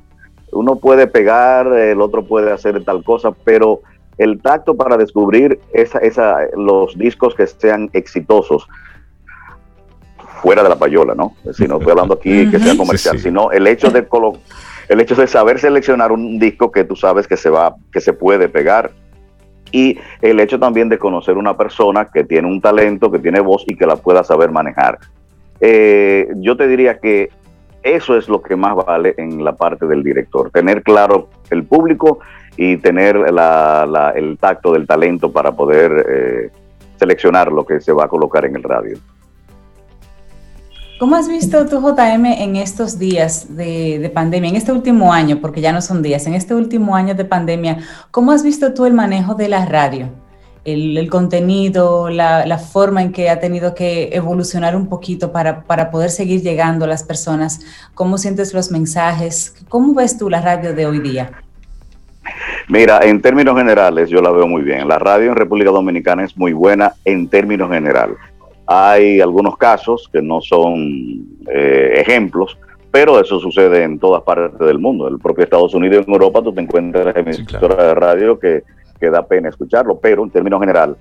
[0.52, 3.82] Uno puede pegar, el otro puede hacer tal cosa, pero
[4.18, 8.68] el tacto para descubrir esa, esa, los discos que sean exitosos
[10.42, 11.36] fuera de la payola, ¿no?
[11.54, 14.06] Si no estoy hablando aquí que sea comercial, sino el hecho de
[14.90, 18.14] el hecho de saber seleccionar un disco que tú sabes que se va, que se
[18.14, 18.92] puede pegar
[19.72, 23.64] y el hecho también de conocer una persona que tiene un talento, que tiene voz
[23.68, 25.00] y que la pueda saber manejar.
[25.60, 27.30] Eh, yo te diría que
[27.82, 32.20] eso es lo que más vale en la parte del director, tener claro el público
[32.56, 36.50] y tener el tacto del talento para poder eh,
[36.98, 38.98] seleccionar lo que se va a colocar en el radio.
[41.00, 45.60] ¿Cómo has visto tú, JM, en estos días de, pandemia, en este último año, porque
[45.60, 47.80] ya no son días, en este último año de pandemia,
[48.12, 50.10] ¿cómo has visto tú el manejo de la radio?
[50.64, 56.10] El, contenido, la, forma en que ha tenido que evolucionar un poquito para, para, poder
[56.10, 57.60] seguir llegando a las personas.
[57.96, 59.56] ¿Cómo sientes los mensajes?
[59.68, 61.32] ¿Cómo ves tú la radio de hoy día?
[62.70, 64.88] Mira, en términos generales yo la veo muy bien.
[64.88, 68.18] La radio en República Dominicana es muy buena en términos generales.
[68.66, 72.58] Hay algunos casos que no son eh, ejemplos,
[72.92, 75.08] pero eso sucede en todas partes del mundo.
[75.08, 78.64] El propio Estados Unidos y en Europa tú te encuentras emisoras de radio que,
[79.00, 80.96] que da pena escucharlo, pero en términos general,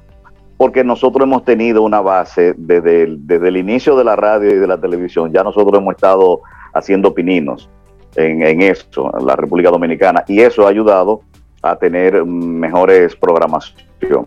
[0.57, 4.59] porque nosotros hemos tenido una base desde el, desde el inicio de la radio y
[4.59, 6.40] de la televisión, ya nosotros hemos estado
[6.72, 7.68] haciendo pininos
[8.16, 11.20] en, en eso, en la República Dominicana, y eso ha ayudado
[11.62, 14.27] a tener mejores programación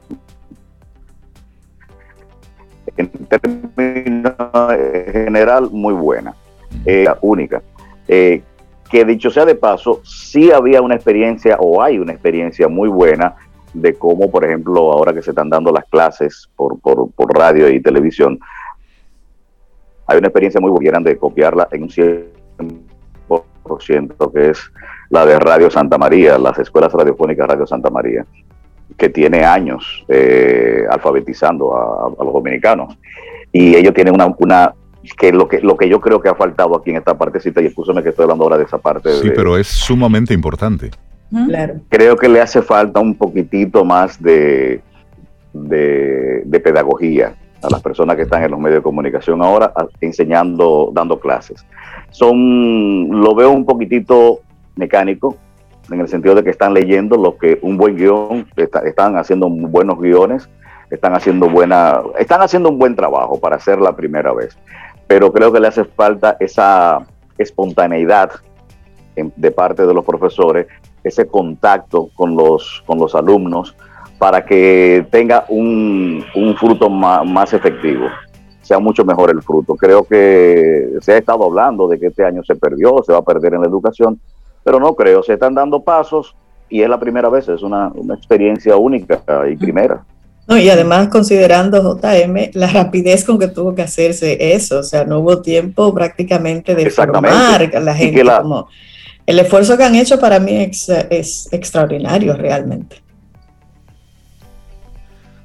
[2.97, 4.33] en términos
[5.11, 6.33] general, muy buena,
[6.85, 7.61] eh, única.
[8.07, 8.41] Eh,
[8.89, 13.35] que dicho sea de paso, sí había una experiencia o hay una experiencia muy buena
[13.73, 17.69] de cómo, por ejemplo, ahora que se están dando las clases por, por, por radio
[17.69, 18.39] y televisión,
[20.07, 24.71] hay una experiencia muy buena de copiarla en un 100%, que es
[25.09, 28.25] la de Radio Santa María, las escuelas radiofónicas Radio Santa María
[28.97, 32.97] que tiene años eh, alfabetizando a, los dominicanos.
[33.51, 34.73] Y ellos tienen una, una
[35.17, 37.67] que lo que lo que yo creo que ha faltado aquí en esta partecita, y
[37.67, 39.13] escúchame que estoy hablando ahora de esa parte.
[39.13, 40.91] Sí, pero es sumamente importante.
[41.47, 41.75] Claro.
[41.89, 44.81] Creo que le hace falta un poquitito más de,
[45.53, 51.19] de, pedagogía a las personas que están en los medios de comunicación ahora enseñando, dando
[51.19, 51.65] clases.
[52.11, 54.41] Son, lo veo un poquitito
[54.75, 55.37] mecánico,
[55.91, 59.99] en el sentido de que están leyendo lo que un buen guion, están haciendo buenos
[59.99, 60.49] guiones,
[60.89, 64.57] están haciendo buena, están haciendo un buen trabajo para hacer la primera vez.
[65.07, 67.05] Pero creo que le hace falta esa
[67.37, 68.31] espontaneidad
[69.15, 70.67] de parte de los profesores,
[71.03, 73.75] ese contacto con los, con los alumnos
[74.17, 76.23] para que tenga un,
[76.57, 78.07] fruto más, más efectivo
[78.61, 79.75] sea mucho mejor el fruto.
[79.75, 83.21] Creo que se ha estado hablando de que este año se perdió, se va a
[83.21, 84.19] perder en la educación,
[84.65, 86.35] pero no creo, se están dando pasos
[86.67, 90.03] y es la primera vez, es una, experiencia única y primera.
[90.47, 95.05] No, y además considerando JM la rapidez con que tuvo que hacerse eso, o sea,
[95.05, 98.23] no hubo tiempo prácticamente de formar a la gente.
[98.23, 98.67] como,
[99.27, 100.69] el esfuerzo que han hecho para mí
[101.09, 103.01] es, extraordinario realmente.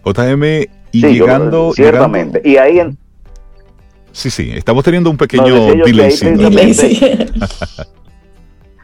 [0.04, 0.44] JM,
[0.92, 1.72] y llegando.
[1.74, 2.40] ciertamente.
[2.42, 2.98] y ahí en,
[4.12, 6.10] Sí, sí, estamos teniendo un pequeño delay.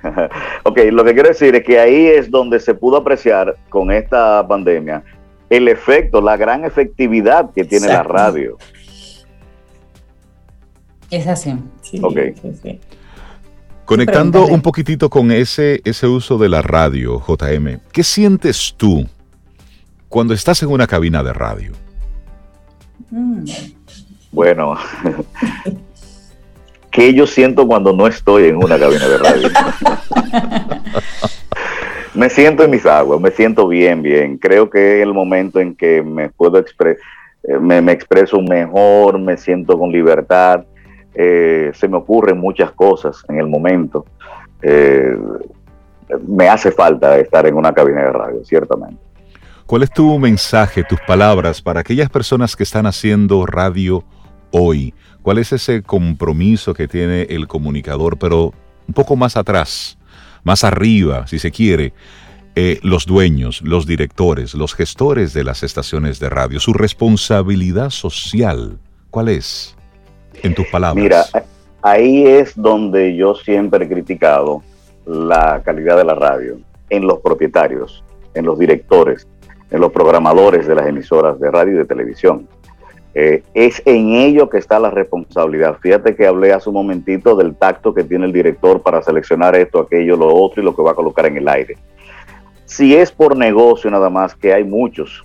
[0.64, 4.46] ok, lo que quiero decir es que ahí es donde se pudo apreciar con esta
[4.46, 5.02] pandemia
[5.48, 8.56] el efecto, la gran efectividad que tiene la radio.
[11.10, 11.54] Es así.
[11.82, 12.34] Sí, okay.
[13.84, 19.06] Conectando un poquitito con ese, ese uso de la radio, JM, ¿qué sientes tú
[20.08, 21.72] cuando estás en una cabina de radio?
[23.10, 23.44] Mm.
[24.32, 24.74] Bueno,
[26.96, 29.50] ¿Qué yo siento cuando no estoy en una cabina de radio?
[32.14, 34.38] me siento en mis aguas, me siento bien, bien.
[34.38, 37.02] Creo que es el momento en que me puedo expresar,
[37.42, 40.64] eh, me, expreso mejor, me siento con libertad.
[41.14, 44.06] eh, se me ocurren muchas cosas en el momento.
[44.62, 45.18] Eh,
[46.26, 48.96] me hace falta estar en una cabina de radio, ciertamente.
[49.66, 54.02] ¿Cuál es tu mensaje, tus palabras para aquellas personas que están haciendo radio
[54.50, 54.94] hoy?
[55.22, 58.52] ¿Cuál es ese compromiso que tiene el comunicador, pero
[58.86, 59.98] un poco más atrás,
[60.44, 61.92] más arriba, si se quiere?
[62.54, 68.78] Eh, los dueños, los directores, los gestores de las estaciones de radio, su responsabilidad social,
[69.10, 69.76] ¿cuál es?
[70.42, 71.02] En tus palabras.
[71.02, 71.24] Mira,
[71.82, 74.62] ahí es donde yo siempre he criticado
[75.04, 78.02] la calidad de la radio, en los propietarios,
[78.34, 79.26] en los directores,
[79.70, 82.48] en los programadores de las emisoras de radio y de televisión.
[83.18, 85.78] Eh, es en ello que está la responsabilidad.
[85.80, 89.80] Fíjate que hablé hace un momentito del tacto que tiene el director para seleccionar esto,
[89.80, 91.78] aquello, lo otro y lo que va a colocar en el aire.
[92.66, 95.24] Si es por negocio nada más, que hay muchos,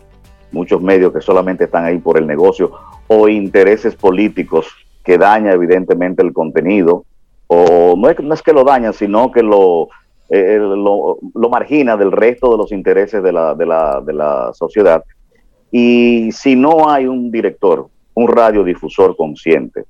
[0.53, 2.71] muchos medios que solamente están ahí por el negocio
[3.07, 4.67] o intereses políticos
[5.03, 7.03] que daña evidentemente el contenido,
[7.47, 9.89] o no es, no es que lo daña, sino que lo,
[10.29, 15.03] eh, lo, margina del resto de los intereses de la, de, la, de la sociedad.
[15.71, 19.85] Y si no hay un director, un radiodifusor consciente,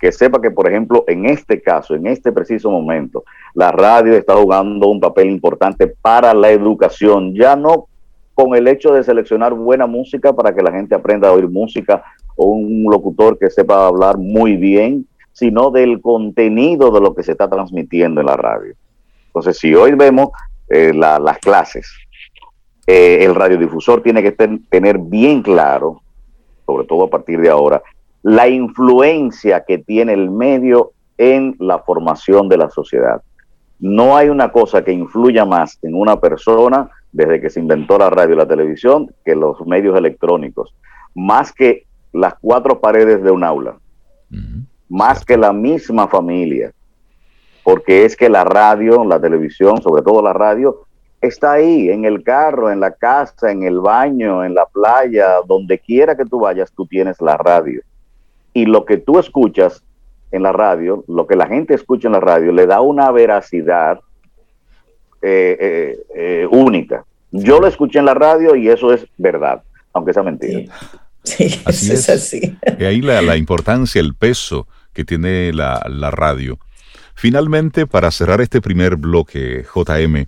[0.00, 4.34] que sepa que, por ejemplo, en este caso, en este preciso momento, la radio está
[4.34, 7.86] jugando un papel importante para la educación, ya no
[8.34, 12.04] con el hecho de seleccionar buena música para que la gente aprenda a oír música
[12.36, 17.32] o un locutor que sepa hablar muy bien, sino del contenido de lo que se
[17.32, 18.74] está transmitiendo en la radio.
[19.28, 20.30] Entonces, si hoy vemos
[20.68, 21.90] eh, las clases,
[22.86, 26.02] eh, el radiodifusor tiene que tener bien claro,
[26.64, 27.82] sobre todo a partir de ahora,
[28.22, 33.22] la influencia que tiene el medio en la formación de la sociedad.
[33.78, 38.10] No hay una cosa que influya más en una persona desde que se inventó la
[38.10, 40.74] radio y la televisión que los medios electrónicos,
[41.14, 43.76] más que las cuatro paredes de un aula,
[44.88, 46.72] más que la misma familia,
[47.64, 50.85] porque es que la radio, la televisión, sobre todo la radio,
[51.20, 55.78] está ahí, en el carro, en la casa, en el baño, en la playa, donde
[55.78, 57.82] quiera que tú vayas, tú tienes la radio.
[58.52, 59.82] Y lo que tú escuchas
[60.30, 64.00] en la radio, lo que la gente escucha en la radio, le da una veracidad
[65.22, 67.04] eh, eh, eh, única.
[67.30, 70.72] Yo lo escuché en la radio y eso es verdad, aunque sea mentira.
[71.22, 72.56] Sí, así es, así.
[72.78, 76.58] Y ahí la, la, importancia, el peso que tiene la, la radio.
[77.14, 80.26] Finalmente, para cerrar este primer bloque, JM,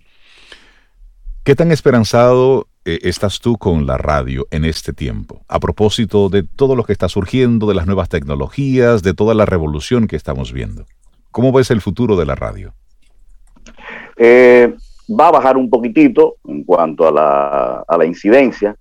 [1.49, 5.41] ¿qué tan esperanzado eh, estás tú con la radio en este tiempo?
[5.49, 9.47] A propósito de todo lo que está surgiendo, de las nuevas tecnologías, de toda la
[9.47, 10.85] revolución que estamos viendo.
[11.31, 12.75] ¿Cómo ves el futuro de la radio?
[14.19, 14.75] Eh,
[15.19, 18.77] va a bajar un poquitito en cuanto a la, a la incidencia,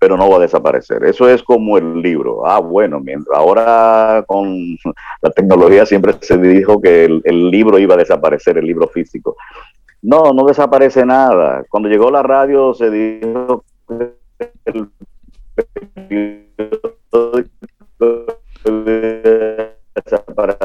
[0.00, 1.04] pero no va a desaparecer.
[1.04, 2.46] Eso es como el libro.
[2.46, 3.02] Ah, bueno,
[3.34, 4.76] ahora con
[5.20, 9.36] la tecnología siempre se dijo que el, libro iba a desaparecer, el libro físico.
[10.02, 11.64] No, no desaparece nada.
[11.68, 14.14] Cuando llegó la radio se dijo que
[14.64, 14.88] el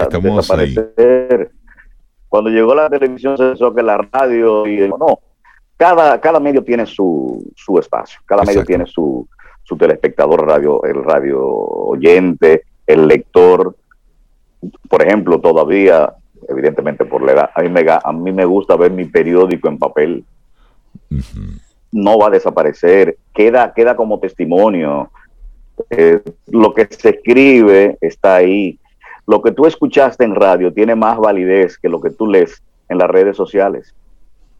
[0.09, 1.51] desaparecer.
[2.29, 5.19] Cuando llegó la televisión se dijo que la radio y no,
[5.77, 9.27] cada, cada medio tiene su, su espacio, cada medio tiene su,
[9.63, 13.75] su telespectador radio, el radio oyente, el lector.
[14.89, 16.13] Por ejemplo, todavía,
[16.47, 19.77] evidentemente por la edad, a mí me, a mí me gusta ver mi periódico en
[19.77, 20.23] papel.
[21.91, 25.09] No va a desaparecer, queda, queda como testimonio.
[25.89, 28.79] Eh, lo que se escribe está ahí.
[29.27, 32.97] Lo que tú escuchaste en radio tiene más validez que lo que tú lees en
[32.97, 33.93] las redes sociales.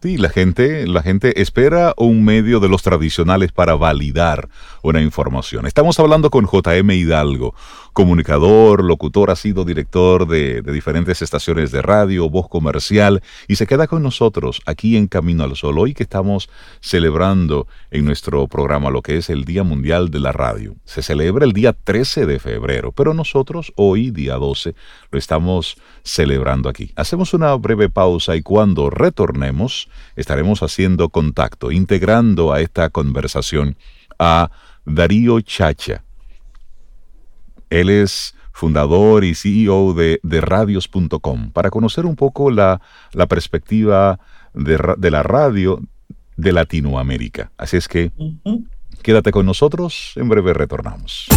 [0.02, 4.50] Sí, la gente, la gente espera un medio de los tradicionales para validar
[4.84, 5.66] una información.
[5.66, 7.56] Estamos hablando con JM Hidalgo,
[7.96, 13.88] comunicador, locutor, ha sido director de, diferentes estaciones de radio, voz comercial, y se queda
[13.88, 16.50] con nosotros aquí en Camino al Sol, hoy que estamos
[16.82, 20.76] celebrando en nuestro programa lo que es el Día Mundial de la Radio.
[20.84, 24.76] Se celebra el día 13 de febrero, pero nosotros hoy, día 12,
[25.10, 26.92] lo estamos celebrando aquí.
[26.98, 33.78] Hacemos una breve pausa y cuando retornemos, estaremos haciendo contacto, integrando a esta conversación
[34.20, 34.52] a
[34.84, 36.05] Darío Chacha.
[37.70, 44.20] Él es fundador y CEO de, de radios.com para conocer un poco la, la perspectiva
[44.54, 45.82] de, de, la radio
[46.38, 47.52] de Latinoamérica.
[47.58, 48.66] Así es que uh -huh.
[49.02, 51.28] quédate con nosotros, en breve retornamos.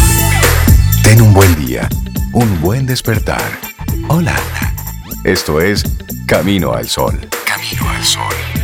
[1.03, 1.89] Ten un buen día,
[2.33, 3.51] un buen despertar.
[4.09, 4.37] Hola.
[5.25, 5.83] Esto es
[6.27, 7.19] Camino al Sol.
[7.45, 8.58] Camino al Sol.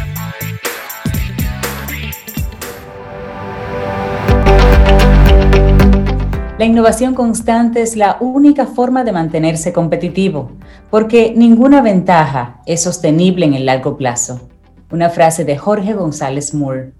[6.56, 10.52] La innovación constante es la única forma de mantenerse competitivo,
[10.88, 14.48] porque ninguna ventaja es sostenible en el largo plazo.
[14.92, 16.92] Una frase de Jorge González Moore.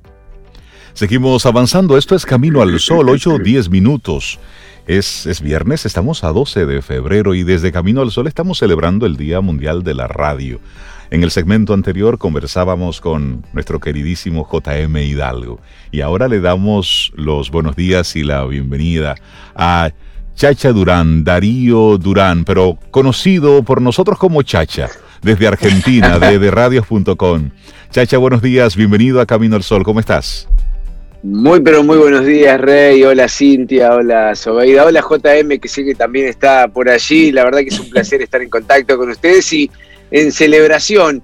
[0.93, 4.41] Seguimos avanzando, esto es Camino al Sol, 8 o 10 minutos.
[4.89, 9.07] Es, es, viernes, estamos a 12 de febrero y desde Camino al Sol estamos celebrando
[9.07, 10.59] el Día Mundial de la Radio.
[11.11, 17.51] En el segmento anterior conversábamos con nuestro queridísimo JM Hidalgo y ahora le damos los
[17.51, 19.15] buenos días y la bienvenida
[19.55, 19.91] a
[20.35, 24.89] Chacha Durán, Darío Durán, pero conocido por nosotros como Chacha,
[25.23, 27.51] desde Argentina, de, radios.com.
[27.91, 30.49] Chacha, buenos días, bienvenido a Camino al Sol, ¿cómo estás?
[31.23, 33.03] Muy, pero muy buenos días, Rey.
[33.03, 33.95] Hola, Cintia.
[33.95, 34.85] Hola, Sobeida.
[34.85, 37.33] Hola, JM, que sé que también está por allí.
[37.33, 39.71] La verdad que es un placer estar en contacto con ustedes y
[40.15, 41.23] en celebración.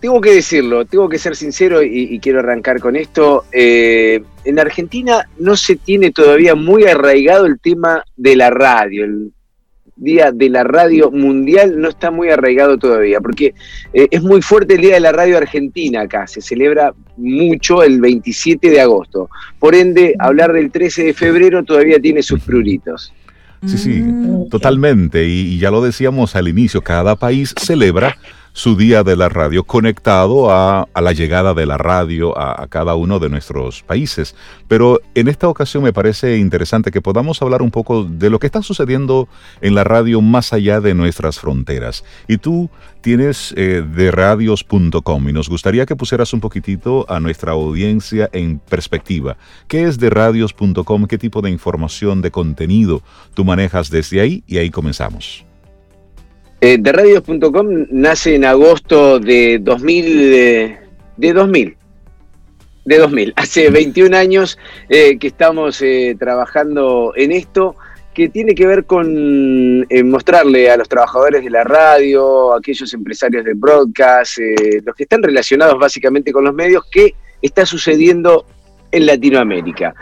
[0.00, 3.44] Tengo que decirlo, tengo que ser sincero y, quiero arrancar con esto.
[3.52, 9.04] Eh, en Argentina no se tiene todavía muy arraigado el tema de la radio.
[9.04, 9.32] El
[9.94, 13.52] Día de la Radio Mundial no está muy arraigado todavía, porque
[13.92, 16.26] eh, es muy fuerte el Día de la Radio Argentina acá.
[16.26, 19.28] Se celebra mucho el 27 de agosto.
[19.58, 23.12] Por ende, hablar del 13 de febrero todavía tiene sus pruritos.
[23.66, 24.48] Sí, sí, mm.
[24.48, 25.26] totalmente.
[25.26, 28.16] Y, ya lo decíamos al inicio, cada país celebra
[28.52, 33.18] su día de la radio conectado a, la llegada de la radio a, cada uno
[33.18, 34.34] de nuestros países.
[34.68, 38.46] Pero en esta ocasión me parece interesante que podamos hablar un poco de lo que
[38.46, 39.28] está sucediendo
[39.60, 42.04] en la radio más allá de nuestras fronteras.
[42.28, 42.70] Y tú
[43.00, 48.58] tienes eh, de radios.com y nos gustaría que pusieras un poquitito a nuestra audiencia en
[48.58, 49.36] perspectiva.
[49.68, 51.06] ¿Qué es de radios.com?
[51.06, 53.02] ¿Qué tipo de información, de contenido
[53.34, 54.44] tú manejas desde ahí?
[54.46, 55.49] Y ahí comenzamos.
[56.62, 60.30] Eh, de radios.com nace en agosto de 2000,
[61.16, 61.76] de 2000,
[62.84, 63.32] de 2000.
[63.36, 64.58] Hace 21 años
[64.90, 67.76] eh, que estamos eh, trabajando en esto
[68.12, 73.44] que tiene que ver con mostrarle a los trabajadores de la radio, a aquellos empresarios
[73.44, 74.38] de broadcast,
[74.84, 78.44] los que están relacionados básicamente con los medios, qué está sucediendo
[78.90, 79.94] en Latinoamérica.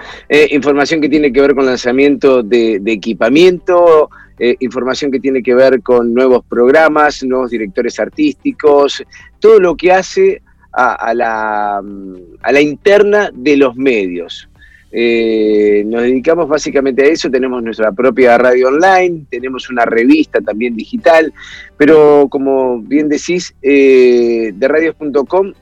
[0.51, 5.83] información que tiene que ver con lanzamiento de equipamiento, eh, información que tiene que ver
[5.83, 9.03] con nuevos programas, nuevos directores artísticos,
[9.41, 14.49] todo lo que hace a, la, mm, a la, interna de los medios.
[14.91, 20.77] Eh, nos dedicamos básicamente a eso, tenemos nuestra propia radio online, tenemos una revista también
[20.77, 21.33] digital,
[21.77, 25.53] pero como bien decís, eh, de radios.com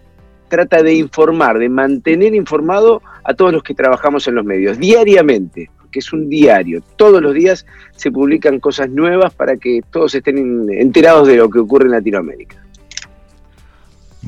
[0.49, 5.71] trata de informar, de mantener informado a todos los que trabajamos en los medios diariamente
[5.97, 6.83] que es un diario.
[6.97, 7.65] Todos los días
[7.97, 12.66] se publican cosas nuevas para que todos estén enterados de lo que ocurre en Latinoamérica.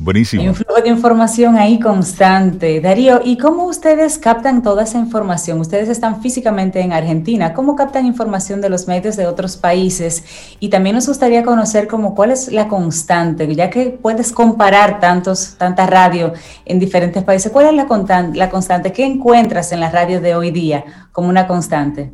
[0.01, 0.43] Buenísimo.
[0.43, 2.79] Hay un flujo de información ahí constante.
[2.79, 5.59] Darío, ¿y cómo ustedes captan toda esa información?
[5.59, 7.53] Ustedes están físicamente en Argentina.
[7.53, 10.23] ¿Cómo captan información de los medios de otros países?
[10.61, 15.55] Y también nos gustaría conocer cómo, cuál es la constante, ya que puedes comparar tantos,
[15.57, 16.31] tanta radio
[16.65, 17.51] en diferentes países.
[17.51, 18.93] ¿Cuál es la, la constante?
[18.93, 22.13] ¿Qué encuentras en la radio de hoy día como una constante?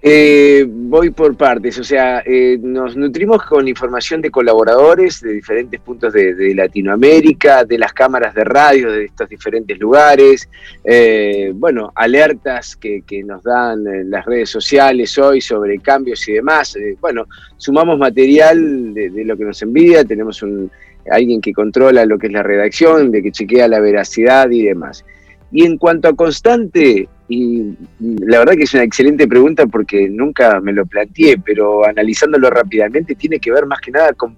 [0.00, 5.80] Eh, voy por partes, o sea, eh, nos nutrimos con información de colaboradores de diferentes
[5.80, 10.48] puntos de, Latinoamérica, de las cámaras de radio de estos diferentes lugares,
[10.84, 16.78] eh, bueno, alertas que, nos dan las redes sociales hoy sobre cambios y demás.
[17.00, 17.26] bueno,
[17.56, 20.70] sumamos material de, lo que nos envía, tenemos un,
[21.10, 25.04] alguien que controla lo que es la redacción, de que chequea la veracidad y demás.
[25.50, 30.60] Y en cuanto a constante, y la verdad que es una excelente pregunta porque nunca
[30.60, 34.36] me lo planteé, pero analizándolo rápidamente tiene que ver más que nada con,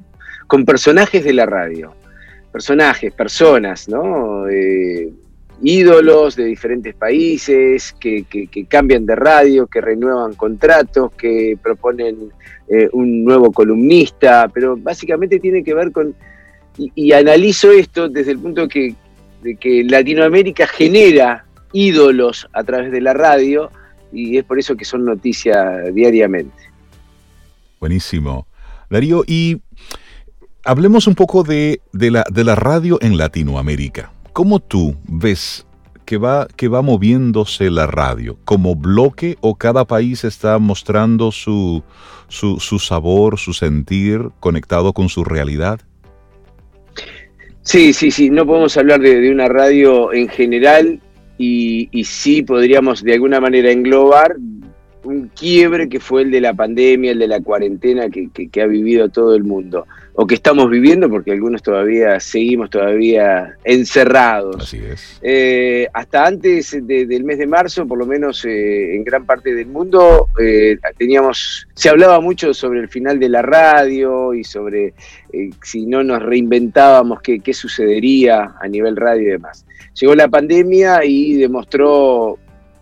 [0.64, 1.94] personajes de la radio.
[2.50, 4.48] Personajes, personas, ¿no?
[4.48, 5.12] Eh,
[5.62, 8.24] ídolos de diferentes países que,
[8.68, 12.32] cambian de radio, que renuevan contratos, que proponen
[12.68, 16.14] eh, un nuevo columnista, pero básicamente tiene que ver con,
[16.76, 18.94] y, analizo esto desde el punto que,
[19.42, 23.70] de que Latinoamérica genera ídolos a través de la radio
[24.12, 26.56] y es por eso que son noticias diariamente.
[27.78, 28.46] Buenísimo.
[28.88, 29.60] Darío, y
[30.64, 34.12] hablemos un poco de, la, de la radio en Latinoamérica.
[34.32, 35.66] ¿Cómo tú ves
[36.04, 38.36] que va, que va moviéndose la radio?
[38.44, 41.82] ¿Como bloque o cada país está mostrando su,
[42.28, 45.80] su, sabor, su sentir conectado con su realidad?
[47.62, 51.00] Sí, sí, sí, no podemos hablar de, de una radio en general
[51.42, 54.36] y, sí podríamos de alguna manera englobar
[55.04, 59.08] un quiebre que fue el de la pandemia, el de la cuarentena que, ha vivido
[59.08, 64.56] todo el mundo, o que estamos viviendo porque algunos todavía seguimos todavía encerrados.
[64.64, 65.18] Así es.
[65.22, 69.66] Eh, hasta antes del mes de marzo, por lo menos eh, en gran parte del
[69.66, 74.94] mundo, eh, teníamos, se hablaba mucho sobre el final de la radio y sobre
[75.62, 79.64] si no nos reinventábamos qué, qué sucedería a nivel radio y demás.
[79.94, 82.38] Llegó la pandemia y demostró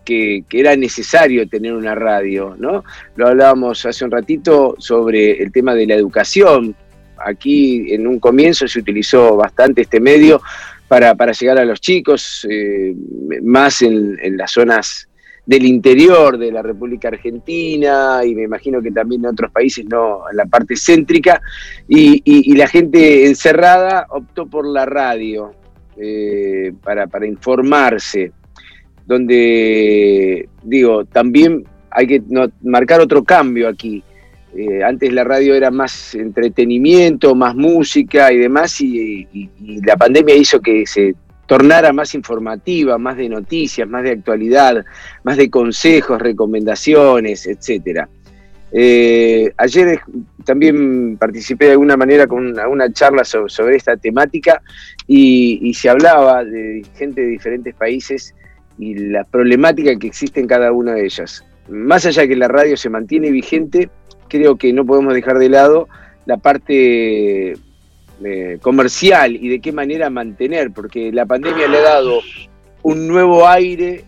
[0.09, 2.83] que, era necesario tener una radio, ¿no?
[3.15, 6.75] Lo hablábamos hace un ratito sobre el tema de la educación.
[7.17, 10.41] Aquí en un comienzo se utilizó bastante este medio
[10.87, 12.95] para, llegar a los chicos, eh,
[13.43, 15.07] más en, las zonas
[15.45, 20.21] del interior de la República Argentina y me imagino que también en otros países, no,
[20.29, 21.39] en la parte céntrica,
[21.87, 25.53] y, la gente encerrada optó por la radio
[25.97, 28.31] eh, para, para informarse
[29.09, 32.21] donde, digo, también hay que
[32.61, 34.03] marcar otro cambio aquí.
[34.55, 39.27] Eh, antes la radio era más entretenimiento, más música y demás, y,
[39.83, 41.15] la pandemia hizo que se
[41.47, 44.85] tornara más informativa, más de noticias, más de actualidad,
[45.23, 48.07] más de consejos, recomendaciones, etcétera.
[48.71, 50.01] Eh, ayer
[50.45, 54.61] también participé de alguna manera con una, charla sobre, esta temática
[55.07, 58.35] y, se hablaba de gente de diferentes países
[58.79, 61.43] y la problemática que existe en cada una de ellas.
[61.67, 63.89] Más allá de que la radio se mantiene vigente,
[64.29, 65.89] creo que no podemos dejar de lado
[66.25, 67.57] la parte
[68.23, 72.21] eh, comercial y de qué manera mantener, porque la pandemia le ha dado
[72.81, 74.05] un nuevo aire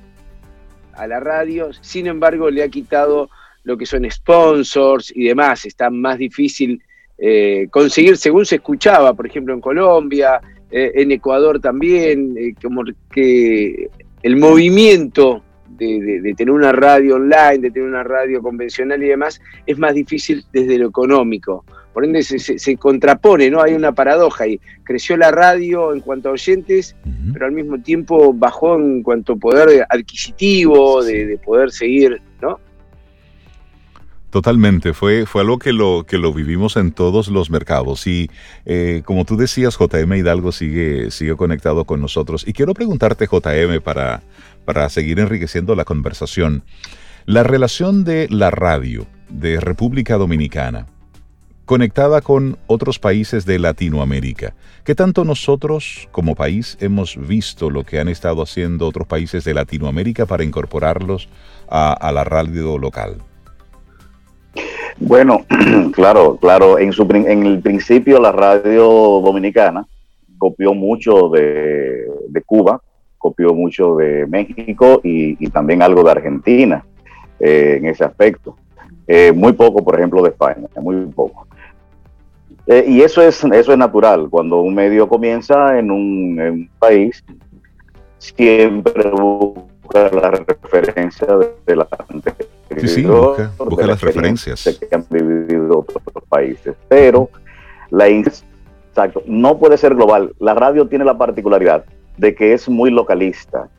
[0.93, 3.29] a la radio, sin embargo le ha quitado
[3.63, 6.81] lo que son sponsors y demás, está más difícil
[7.17, 10.39] eh, conseguir, según se escuchaba, por ejemplo, en Colombia,
[10.71, 13.89] eh, en Ecuador también, como que
[14.23, 15.43] el movimiento
[15.77, 20.45] de, tener una radio online, de tener una radio convencional y demás, es más difícil
[20.51, 21.65] desde lo económico.
[21.93, 23.61] Por ende se, contrapone, ¿no?
[23.61, 26.95] Hay una paradoja y creció la radio en cuanto a oyentes,
[27.33, 32.21] pero al mismo tiempo bajó en cuanto a poder adquisitivo, de, poder seguir.
[34.31, 38.07] Totalmente, fue, fue algo que lo, que lo vivimos en todos los mercados.
[38.07, 38.31] Y
[38.65, 42.47] eh, como tú decías, JM Hidalgo sigue, sigue conectado con nosotros.
[42.47, 44.23] Y quiero preguntarte, JM, para,
[44.63, 46.63] para seguir enriqueciendo la conversación,
[47.25, 50.87] la relación de la radio de República Dominicana
[51.65, 54.55] conectada con otros países de Latinoamérica.
[54.83, 59.53] ¿Qué tanto nosotros como país hemos visto lo que han estado haciendo otros países de
[59.53, 61.29] Latinoamérica para incorporarlos
[61.69, 63.23] a, a la radio local?
[64.99, 65.45] Bueno,
[65.93, 66.79] claro, claro.
[66.79, 68.83] En, su, en el principio la radio
[69.23, 69.85] dominicana
[70.37, 72.07] copió mucho de,
[72.45, 72.81] Cuba,
[73.17, 76.83] copió mucho de México y, también algo de Argentina
[77.39, 78.55] eh, en ese aspecto.
[79.07, 81.47] Eh, muy poco, por ejemplo, de España, muy poco.
[82.67, 84.29] Eh, y eso es, eso es natural.
[84.29, 87.23] Cuando un medio comienza en un, en un país,
[88.17, 91.27] siempre busca la referencia
[91.65, 91.85] de, la
[92.81, 94.79] Sí, sí, busca, las referencias.
[94.79, 96.75] que han vivido otros países.
[96.87, 97.29] Pero
[97.89, 100.33] la exacto, no puede ser global.
[100.39, 101.85] La radio tiene la particularidad
[102.17, 103.69] de que es muy localista.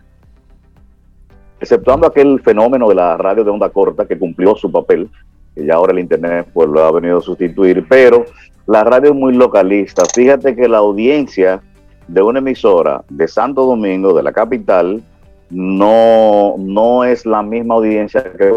[1.60, 5.08] Exceptuando aquel fenómeno de la radio de onda corta que cumplió su papel,
[5.54, 8.24] que ya ahora el Internet pues lo ha venido a sustituir, pero
[8.66, 10.02] la radio es muy localista.
[10.12, 11.62] Fíjate que la audiencia
[12.08, 15.02] de una emisora de Santo Domingo, de la capital,
[15.52, 18.52] no, no es la misma audiencia que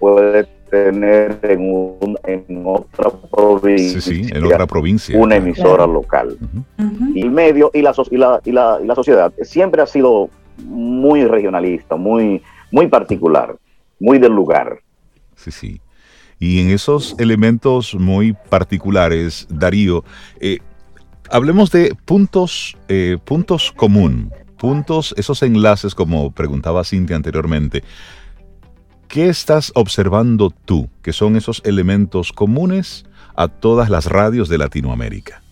[0.00, 4.00] puede tener en, en otra provincia.
[4.00, 5.18] Sí, en otra provincia.
[5.18, 6.38] Una emisora local.
[7.14, 10.30] Y el medio y la, y, la, y, la, y la sociedad siempre ha sido
[10.64, 13.56] muy regionalista, muy, muy particular,
[13.98, 14.80] muy del lugar.
[15.36, 15.80] Sí, sí.
[16.38, 20.04] Y en esos elementos muy particulares, Darío,
[20.40, 20.58] eh,
[21.30, 27.82] hablemos de puntos, eh, puntos común, puntos, esos enlaces, como preguntaba Cintia anteriormente,
[29.08, 35.42] ¿qué estás observando tú que son esos elementos comunes a todas las radios de Latinoamérica?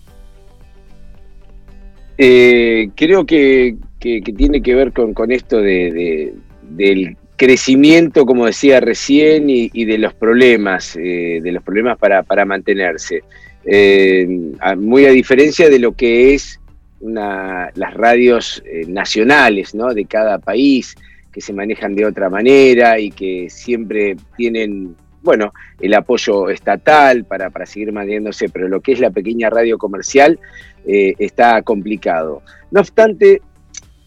[2.19, 6.35] Eh, creo que, tiene que ver con, esto de,
[6.69, 13.23] del crecimiento, como decía recién, y, de los problemas, eh, de los problemas para, mantenerse.
[13.65, 16.58] Eh, muy a diferencia de lo que es
[17.01, 19.95] las radios eh, nacionales ¿no?
[19.95, 20.97] de cada país
[21.33, 27.51] que se manejan de otra manera y que siempre tienen bueno, el apoyo estatal para,
[27.67, 30.39] seguir manteniéndose, pero lo que es la pequeña radio comercial
[30.87, 32.43] eh, está complicado.
[32.71, 33.43] No obstante,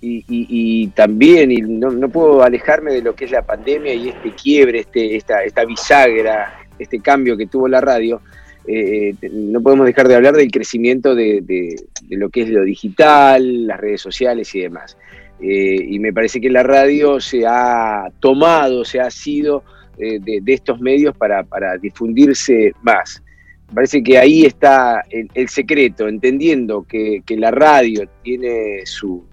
[0.04, 4.80] y, también, y no, puedo alejarme de lo que es la pandemia y este quiebre,
[4.80, 8.20] este, esta, esta bisagra, este cambio que tuvo la radio,
[8.68, 11.76] eh, no podemos dejar de hablar del crecimiento de,
[12.10, 14.98] lo que es lo digital, las redes sociales y demás.
[15.42, 19.64] Eh, y me parece que la radio se ha tomado, se ha sido
[19.98, 21.44] eh, de, estos medios para,
[21.82, 23.24] difundirse más.
[23.70, 29.26] Me parece que ahí está el, secreto, entendiendo que, la radio tiene su,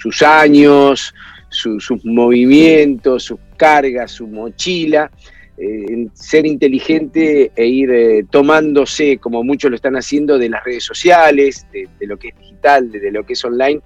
[0.00, 1.12] sus años,
[1.50, 5.10] sus movimientos, sus cargas, su mochila,
[5.56, 10.84] eh, ser inteligente e ir eh, tomándose, como muchos lo están haciendo, de las redes
[10.84, 13.80] sociales, de, lo que es digital, de, lo que es online,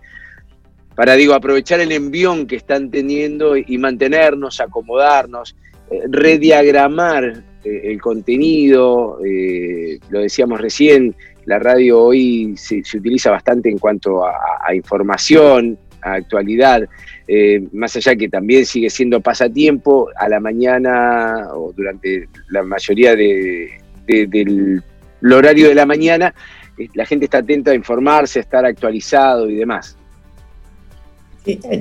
[0.94, 5.56] para, digo, aprovechar el envión que están teniendo y mantenernos, acomodarnos,
[5.90, 9.18] eh, rediagramar el contenido,
[10.10, 15.78] lo decíamos recién, la radio hoy se, utiliza bastante en cuanto a información,
[16.12, 16.86] actualidad,
[17.26, 23.16] eh, más allá que también sigue siendo pasatiempo, a la mañana o durante la mayoría
[23.16, 24.82] del
[25.32, 26.34] horario de la mañana,
[26.78, 29.96] eh, la gente está atenta a informarse, a estar actualizado y demás.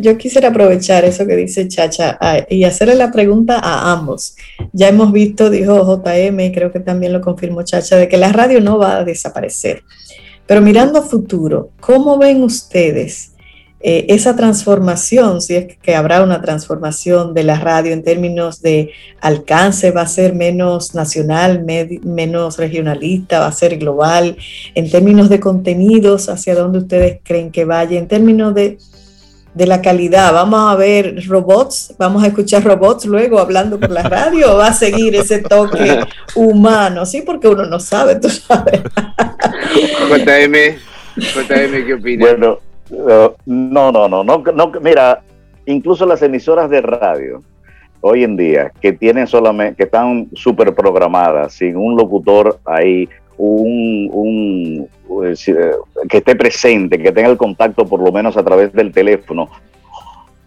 [0.01, 2.17] yo quisiera aprovechar eso que dice Chacha
[2.49, 4.35] y hacerle la pregunta a ambos.
[4.73, 8.31] Ya hemos visto, dijo JM, y creo que también lo confirmó Chacha, de que la
[8.31, 9.83] radio no va a desaparecer.
[10.45, 13.32] Pero mirando a futuro, ¿cómo ven ustedes
[13.85, 18.91] eh, esa transformación, si es que habrá una transformación de la radio en términos de
[19.19, 24.37] alcance, va a ser menos nacional, menos regionalista, va a ser global,
[24.73, 28.77] en términos de contenidos, hacia dónde ustedes creen que vaya, en términos de,
[29.53, 34.03] de la calidad, vamos a ver robots, vamos a escuchar robots luego hablando por la
[34.03, 35.99] radio, o va a seguir ese toque
[36.35, 38.79] humano, sí, porque uno no sabe, tú sabes.
[40.07, 40.77] JM,
[41.17, 42.29] JM, ¿qué opinas?
[42.29, 42.59] Bueno,
[43.45, 45.21] no, no, no, no, no, mira,
[45.65, 47.41] incluso las emisoras de radio
[48.01, 54.87] hoy en día que tienen solamente, que están súper programadas, sin un locutor ahí, un,
[55.23, 55.33] eh,
[56.09, 59.49] que esté presente, que tenga el contacto por lo menos a través del teléfono,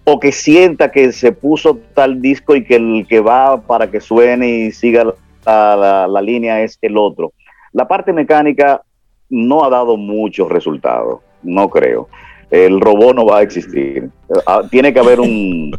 [0.04, 4.00] o que sienta que se puso tal disco y que el que va para que
[4.00, 7.32] suene y siga la, la línea es el otro.
[7.72, 8.82] La parte mecánica
[9.30, 12.08] no ha dado muchos resultados, no creo
[12.50, 14.08] el robot no va a existir.
[14.46, 15.72] Ah, tiene que haber un,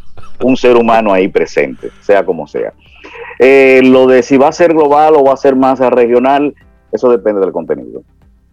[0.55, 2.73] ser humano ahí presente, sea como sea.
[3.39, 6.53] Eh, lo de si va a ser global o va a ser más regional,
[6.91, 8.03] eso depende del contenido.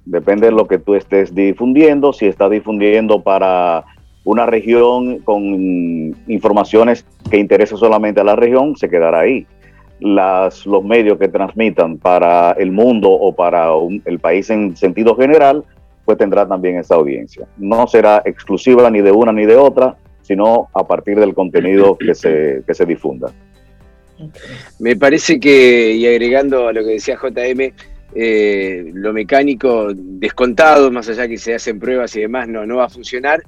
[0.04, 2.12] Depende de lo que tú estés difundiendo.
[2.12, 3.84] Si estás difundiendo para
[4.24, 9.46] una región con informaciones que interesen solamente a la región, se quedará ahí.
[10.00, 13.68] Los medios que transmitan para el mundo o para
[14.04, 15.64] el país en sentido general
[16.04, 17.46] pues tendrá también esa audiencia.
[17.56, 22.14] No será exclusiva ni de una ni de otra, sino a partir del contenido que
[22.14, 23.32] se, que se difunda.
[24.78, 27.72] Me parece que, y agregando a lo que decía JM,
[28.14, 32.84] eh, lo mecánico descontado, más allá que se hacen pruebas y demás, no, no va
[32.84, 33.42] a funcionar.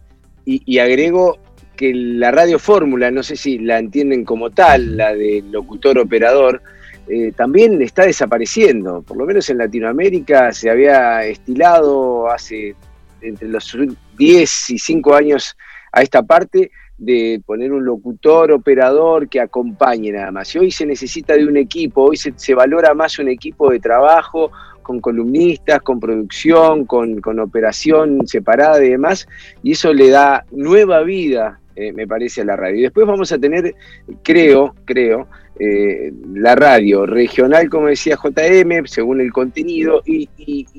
[0.44, 1.38] Y, agrego
[1.76, 6.62] que la radio fórmula, no sé si la entienden como tal, la del locutor operador,
[7.08, 9.02] eh, también está desapareciendo.
[9.02, 12.74] Por lo menos en Latinoamérica se había estilado hace
[13.20, 13.76] entre los
[14.18, 15.56] 10 y 5 años
[15.92, 20.54] a esta parte de poner un locutor, operador que acompañe nada más.
[20.54, 24.50] Y hoy se necesita de un equipo, hoy se, valora más un equipo de trabajo
[24.82, 29.26] con columnistas, con producción, con, operación separada y demás,
[29.62, 32.78] y eso le da nueva vida, eh, me parece, a la radio.
[32.78, 33.74] Y después vamos a tener,
[34.22, 40.28] creo, creo, eh, la radio regional, como decía JM, según el contenido, y,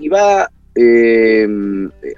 [0.10, 1.48] va eh,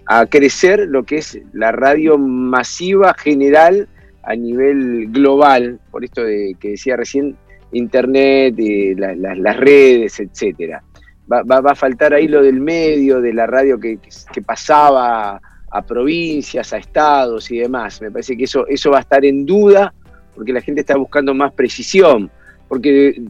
[0.06, 3.88] a crecer lo que es la radio masiva general
[4.24, 7.36] a nivel global, por esto de que decía recién,
[7.72, 8.56] internet,
[8.98, 10.84] las redes, etcétera.
[11.32, 14.00] Va, a faltar ahí lo del medio, de la radio que,
[14.46, 15.40] pasaba
[15.72, 18.02] a provincias, a estados y demás.
[18.02, 19.94] Me parece que eso, eso va a estar en duda
[20.36, 22.32] porque la gente está buscando más precisión
[22.70, 23.22] porque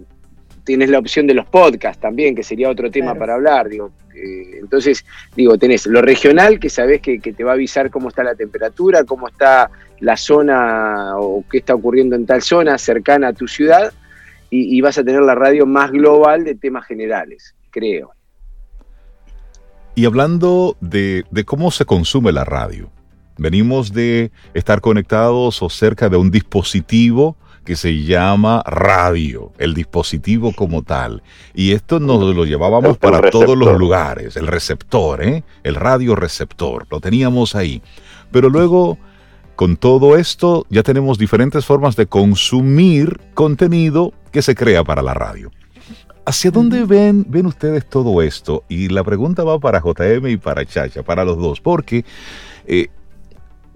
[0.63, 3.91] tienes la opción de los podcasts también, que sería otro tema para hablar, digo.
[4.13, 5.03] Eh, entonces,
[5.35, 9.03] digo, tenés lo regional, que sabés que, te va a avisar cómo está la temperatura,
[9.03, 13.91] cómo está la zona o qué está ocurriendo en tal zona cercana a tu ciudad,
[14.51, 18.11] y, vas a tener la radio más global de temas generales, creo.
[19.99, 22.89] Y hablando de, de cómo se consume la radio,
[23.37, 27.35] venimos de estar conectados o cerca de un dispositivo,
[27.65, 31.21] que se llama radio, el dispositivo como tal.
[31.53, 35.43] Y esto nos lo llevábamos para todos los lugares, el receptor, ¿eh?
[35.63, 37.81] el radio receptor, lo teníamos ahí.
[38.31, 38.97] Pero luego
[39.57, 45.13] con todo esto ya tenemos diferentes formas de consumir contenido que se crea para la
[45.13, 45.51] radio.
[46.29, 48.63] ¿Hacia dónde ven, ven ustedes todo esto?
[48.69, 52.05] Y la pregunta va para JM y para Chacha, para los dos, porque
[52.67, 52.89] eh,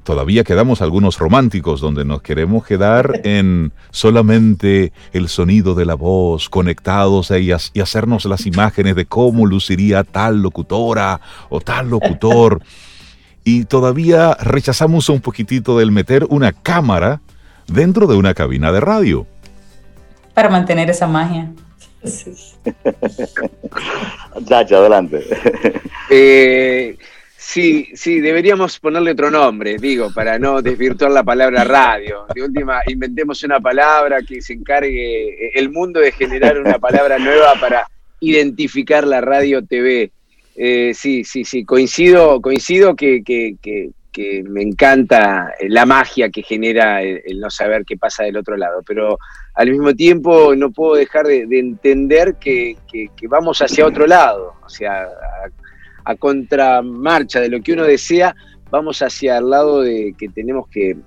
[0.04, 6.48] todavía quedamos algunos románticos donde nos queremos quedar en solamente el sonido de la voz,
[6.48, 12.62] conectados a ellas y hacernos las imágenes de cómo luciría tal locutora o tal locutor.
[13.46, 17.20] Y todavía rechazamos un poquitito del meter una cámara
[17.68, 19.26] dentro de una cabina de radio.
[20.34, 21.52] Para mantener esa magia.
[24.46, 25.24] Chacha, adelante.
[26.10, 26.98] Eh,
[27.46, 32.26] Sí, sí, deberíamos ponerle otro nombre, digo, para no desvirtuar la palabra radio.
[32.34, 37.54] De última, inventemos una palabra que se encargue el mundo de generar una palabra nueva
[37.60, 37.86] para
[38.22, 40.10] identificar la radio TV.
[40.56, 43.22] Eh, sí, sí, sí, coincido, coincido que,
[44.48, 49.18] me encanta la magia que genera el, no saber qué pasa del otro lado, pero
[49.56, 52.78] al mismo tiempo no puedo dejar de, entender que,
[53.28, 55.08] vamos hacia otro lado, o sea,
[56.06, 58.36] a contramarcha de lo que uno desea,
[58.70, 60.98] vamos hacia el lado de que tenemos que...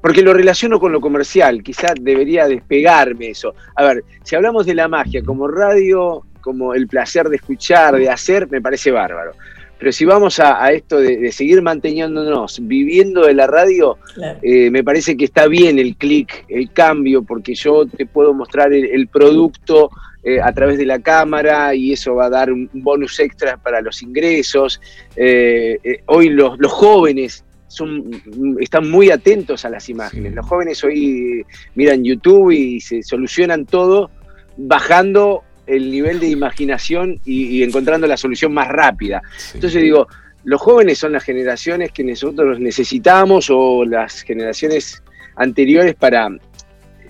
[0.00, 3.54] Porque lo relaciono con lo comercial, quizás debería despegarme eso.
[3.74, 8.08] A ver, si hablamos de la magia como radio, como el placer de escuchar, de
[8.08, 9.32] hacer, me parece bárbaro.
[9.78, 13.98] Pero si vamos a, esto de, seguir manteniéndonos, viviendo de la radio,
[14.42, 18.72] eh, me parece que está bien el clic, el cambio, porque yo te puedo mostrar
[18.72, 19.90] el producto
[20.24, 23.80] eh, a través de la cámara y eso va a dar un bonus extra para
[23.80, 24.80] los ingresos.
[25.14, 28.10] Eh, eh, hoy los, jóvenes son,
[28.58, 30.34] están muy atentos a las imágenes.
[30.34, 34.10] Los jóvenes hoy miran YouTube y se solucionan todo
[34.56, 39.22] bajando el nivel de imaginación y, encontrando la solución más rápida.
[39.54, 40.08] Entonces digo,
[40.44, 45.02] los jóvenes son las generaciones que nosotros necesitamos o las generaciones
[45.36, 46.28] anteriores para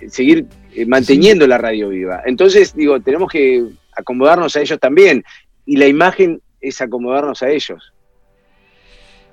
[0.08, 2.22] seguir eh, manteniendo la radio viva.
[2.26, 3.64] Entonces, digo, tenemos que
[3.96, 5.24] acomodarnos a ellos también.
[5.64, 7.92] Y la imagen es acomodarnos a ellos.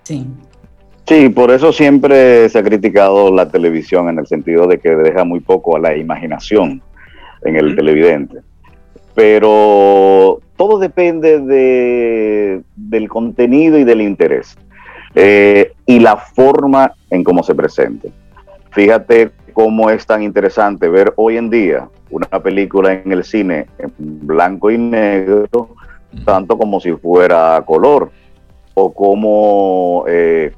[0.03, 0.25] Sí.
[1.07, 5.23] Sí, por eso siempre se ha criticado la televisión en el sentido de que deja
[5.23, 6.81] muy poco a la imaginación
[7.43, 8.39] en el televidente.
[9.15, 14.57] Pero todo depende de, del contenido y del interés
[15.15, 18.11] eh, y la forma en cómo se presente.
[18.71, 23.91] Fíjate cómo es tan interesante ver hoy en día una película en el cine en
[23.97, 25.69] blanco y negro,
[26.25, 28.11] tanto como si fuera color,
[28.73, 30.51] o como eh,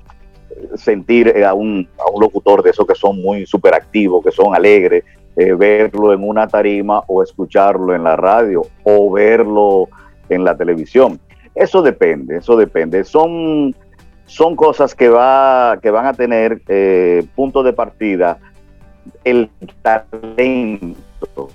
[0.75, 5.03] sentir a un, a un, locutor de esos que son muy superactivos, que son alegres,
[5.37, 9.87] eh, verlo en una tarima o escucharlo en la radio o verlo
[10.29, 11.19] en la televisión.
[11.53, 13.03] Eso depende, eso depende.
[13.03, 13.75] Son,
[14.25, 18.39] son cosas que, va, que van a tener eh, puntos de partida
[19.23, 19.49] el
[19.81, 21.49] talento.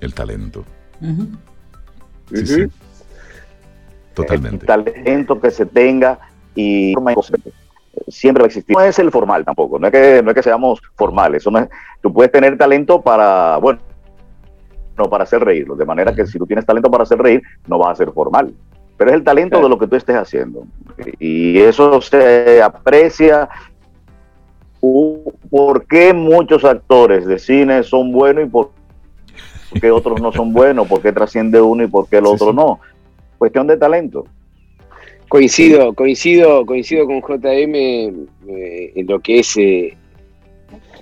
[0.00, 0.64] El talento.
[4.14, 4.56] Totalmente.
[4.56, 6.18] El talento que se tenga
[6.54, 6.94] y
[8.08, 8.76] siempre va a existir.
[8.76, 11.46] No es el formal tampoco, no es que, no es que seamos formales.
[11.46, 11.68] no
[12.00, 13.80] tú puedes tener talento para, bueno,
[14.96, 15.76] no para hacer reírlo.
[15.76, 18.54] De manera que si tú tienes talento para hacer reír, no vas a ser formal.
[18.96, 20.66] Pero es el talento de lo que tú estés haciendo.
[21.18, 23.48] Y eso se aprecia
[25.50, 28.70] por qué muchos actores de cine son buenos y por
[29.80, 32.80] qué otros no son buenos, por qué trasciende uno y por qué el otro no.
[33.38, 34.26] Cuestión de talento.
[35.34, 39.96] Coincido, coincido, coincido con JM eh, en lo que es eh,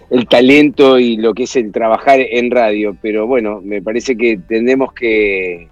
[0.08, 4.38] el talento y lo que es el trabajar en radio, pero bueno, me parece que
[4.38, 5.68] tenemos que,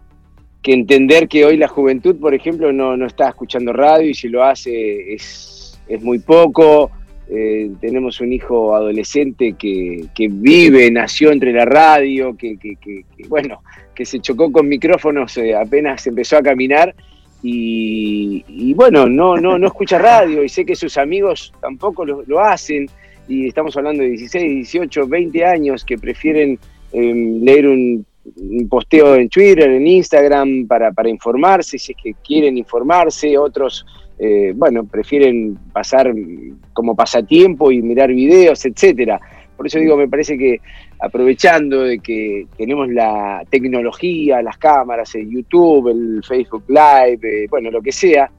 [0.63, 4.45] entender que hoy la juventud, por ejemplo, no, no está escuchando radio y si lo
[4.45, 6.91] hace es, es muy poco
[7.33, 12.59] eh, tenemos un hijo adolescente que, vive, nació entre la radio, que,
[13.29, 13.63] bueno,
[13.95, 16.93] que se chocó con micrófonos eh, apenas empezó a caminar
[17.43, 22.87] y, bueno, no, no, no escucha radio y sé que sus amigos tampoco lo, hacen
[23.29, 26.59] y estamos hablando de 16, 18, 20 años que prefieren
[26.93, 28.07] em, leer un,
[28.69, 33.87] posteo en Twitter, en Instagram para, para informarse, si es que quieren informarse, otros
[34.23, 36.13] eh, bueno, prefieren pasar
[36.75, 39.19] como pasatiempo y mirar videos, etcétera.
[39.61, 40.59] Por eso digo, me parece que
[41.01, 47.71] aprovechando de que tenemos la tecnología, las cámaras, el YouTube, el Facebook Live, eh, bueno,
[47.71, 48.31] lo que sea,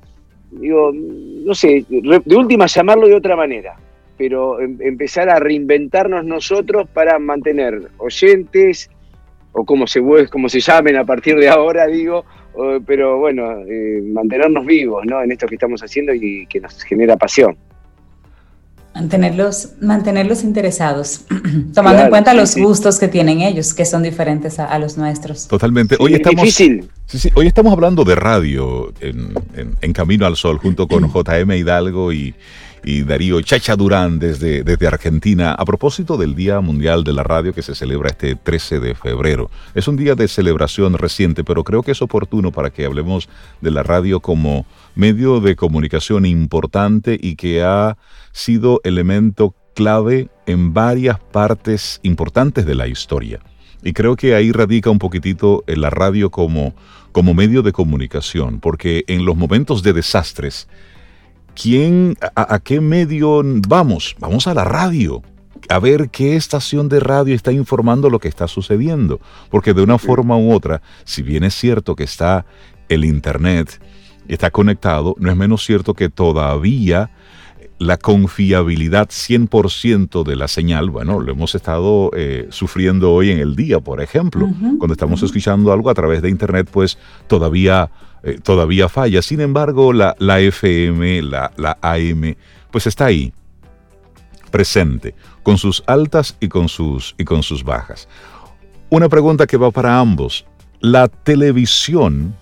[0.50, 3.76] digo, no sé, de última llamarlo de otra manera,
[4.18, 8.90] pero em, empezar a reinventarnos nosotros para mantener oyentes,
[9.52, 12.26] o como se, como se llamen a partir de ahora, digo,
[12.88, 15.22] pero bueno, eh, mantenernos vivos ¿no?
[15.22, 17.56] en esto que estamos haciendo y que nos genera pasión.
[18.94, 21.22] Mantenerlos, mantenerlos interesados,
[21.74, 25.48] tomando en cuenta los gustos que tienen ellos, que son diferentes a, los nuestros.
[25.48, 25.96] Totalmente.
[25.98, 26.90] Hoy estamos, difícil.
[27.36, 29.34] hoy estamos hablando de radio en,
[29.82, 32.36] en, Camino al Sol, junto con JM Hidalgo y,
[32.84, 37.54] y Darío Chacha Durán desde, desde Argentina, a propósito del Día Mundial de la Radio
[37.54, 39.50] que se celebra este 13 de febrero.
[39.76, 43.30] Es un día de celebración reciente, pero creo que es oportuno para que hablemos
[43.62, 44.66] de la radio como
[44.96, 47.98] medio de comunicación importante y que ha
[48.32, 53.40] sido elemento clave en varias partes importantes de la historia.
[53.84, 56.76] Y creo que ahí radica un poquitito la radio como,
[57.12, 60.68] como medio de comunicación, porque en los momentos de desastres,
[61.56, 64.16] ¿quién, a, qué medio vamos?
[64.20, 65.22] Vamos a la radio
[65.70, 69.20] a ver qué estación de radio está informando lo que está sucediendo.
[69.50, 72.46] Porque de una forma u otra, si bien es cierto que está
[72.90, 73.82] el Internet,
[74.28, 77.12] está conectado, no es menos cierto que todavía
[77.82, 83.56] la confiabilidad 100% de la señal, bueno, lo hemos estado eh, sufriendo hoy en el
[83.56, 84.48] día, por ejemplo,
[84.78, 87.90] cuando estamos escuchando algo a través de Internet, pues todavía,
[88.24, 89.22] eh, todavía falla.
[89.22, 92.36] Sin embargo, la, la FM, la, la AM,
[92.72, 93.34] pues está ahí,
[94.52, 98.08] presente, con sus altas y con sus, y con sus bajas.
[98.90, 100.46] Una pregunta que va para ambos.
[100.80, 102.36] La televisión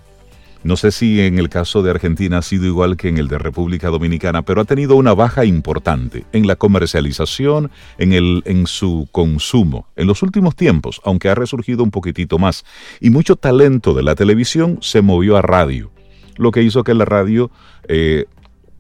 [0.64, 3.38] no sé si en el caso de Argentina ha sido igual que en el de
[3.38, 9.08] República Dominicana, pero ha tenido una baja importante en la comercialización, en, el, en su
[9.12, 12.66] consumo, en los últimos tiempos, aunque ha resurgido un poquitito más.
[13.00, 15.92] Y mucho talento de la televisión se movió a radio,
[16.36, 17.52] lo que hizo que la radio
[17.88, 18.26] eh,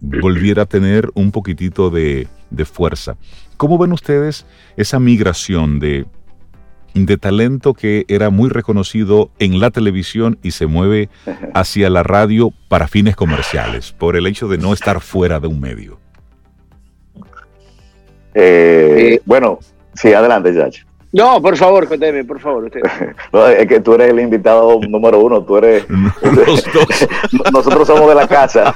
[0.01, 3.17] volviera a tener un poquitito de, de fuerza.
[3.57, 4.45] ¿Cómo ven ustedes
[4.77, 6.05] esa migración de
[6.93, 11.09] de talento que era muy reconocido en la televisión y se mueve
[11.53, 15.59] hacia la radio para fines comerciales, por el hecho de no estar fuera de un
[15.59, 15.99] medio.
[18.33, 19.59] Eh, bueno,
[19.93, 20.88] sí, adelante, Yacho.
[21.11, 22.65] No, por favor, cuénteme, por favor.
[22.65, 22.81] Usted.
[23.57, 25.85] es que tú eres el invitado número uno, tú eres...
[27.51, 28.73] Nosotros somos de la casa.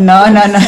[0.00, 0.58] No, no, no.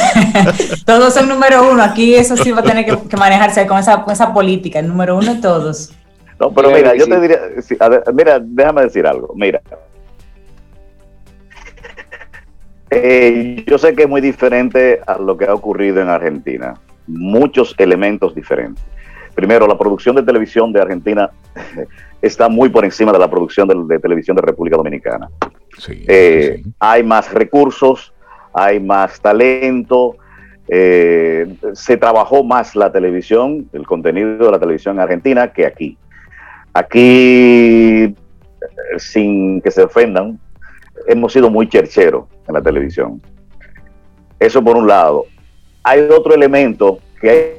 [0.85, 1.83] todos son número uno.
[1.83, 4.81] Aquí eso sí va a tener que, manejarse con esa, esa política.
[4.81, 5.95] El número uno todos.
[6.41, 7.41] No, pero mira, yo te diría,
[8.13, 9.33] mira, déjame decir algo.
[9.35, 9.61] Mira,
[12.91, 16.75] eh, yo sé que es muy diferente a lo que ha ocurrido en Argentina.
[17.09, 18.85] Muchos elementos diferentes.
[19.35, 21.31] Primero, la producción de televisión de Argentina
[22.23, 25.29] está muy por encima de la producción de, televisión de República Dominicana.
[25.89, 28.13] Eh, hay más recursos,
[28.53, 30.17] hay más talento,
[30.69, 35.97] eh, se trabajó más la televisión, el contenido de la televisión en Argentina que aquí.
[36.75, 38.15] Aquí,
[38.99, 40.39] sin que se ofendan,
[41.07, 43.23] hemos sido muy chercheros en la televisión.
[44.39, 45.25] Eso por un lado.
[45.89, 47.59] Hay otro elemento que hay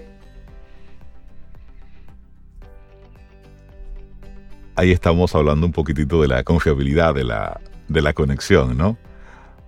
[4.75, 8.97] ahí estamos hablando un poquitito de la confiabilidad de la, de la conexión, ¿no?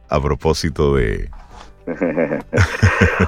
[0.08, 1.28] a propósito de...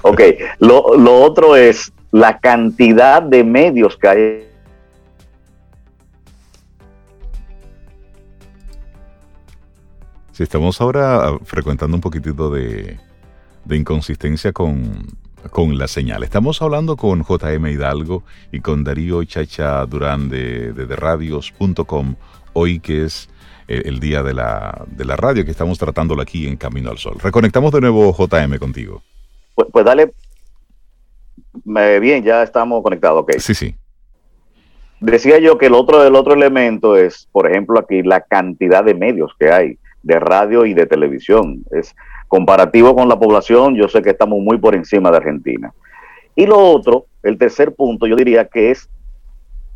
[0.04, 0.22] ok,
[0.60, 4.50] lo, lo otro es la cantidad de medios que hay
[10.32, 13.00] Si estamos ahora frecuentando un poquitito de,
[13.66, 15.06] de inconsistencia con,
[15.52, 16.24] con, la señal.
[16.24, 22.16] Estamos hablando con JM Hidalgo y con Darío Chacha Durán de, de, de radios.com,
[22.54, 23.30] hoy que es
[23.68, 27.18] el, día de la, de la radio que estamos tratándolo aquí en Camino al Sol.
[27.22, 29.02] Reconectamos de nuevo JM contigo.
[29.56, 30.14] Pues, pues dale.
[31.64, 33.34] Bien, ya estamos conectados, ok.
[33.38, 33.76] Sí, sí.
[35.00, 38.94] Decía yo que el otro, el otro elemento es, por ejemplo, aquí la cantidad de
[38.94, 41.64] medios que hay de radio y de televisión.
[41.72, 41.96] Es
[42.34, 45.72] comparativo con la población, yo sé que estamos muy por encima de Argentina.
[46.36, 48.90] Y lo otro, el tercer punto, yo diría que es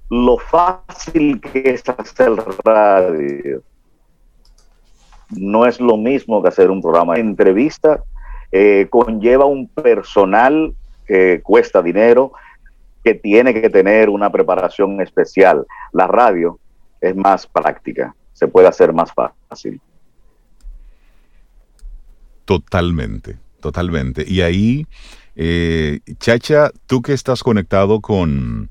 [0.10, 2.32] lo fácil que es hacer
[2.66, 3.62] radio
[5.30, 8.04] no es lo mismo que hacer un programa de entrevista,
[8.52, 10.74] eh, conlleva un personal
[11.06, 12.32] que cuesta dinero,
[13.04, 15.64] que tiene que tener una preparación especial.
[15.92, 16.58] La radio
[17.02, 19.80] es más práctica, se puede hacer más fácil.
[22.48, 24.24] Totalmente, totalmente.
[24.26, 24.88] Y ahí,
[25.36, 28.70] eh, Chacha, tú que estás conectado con,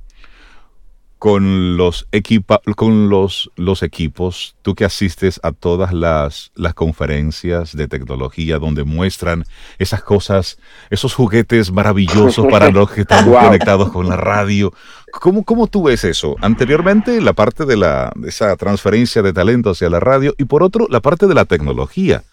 [1.18, 7.76] con los, equipa con los, los equipos, tú que asistes a todas las, las conferencias
[7.76, 9.44] de tecnología donde muestran
[9.78, 10.58] esas cosas,
[10.88, 14.72] esos juguetes maravillosos para los que están conectados con la radio.
[15.12, 16.34] ¿Cómo, ¿Cómo tú ves eso?
[16.40, 20.62] Anteriormente, la parte de, la, de esa transferencia de talento hacia la radio y por
[20.62, 22.24] otro, la parte de la tecnología.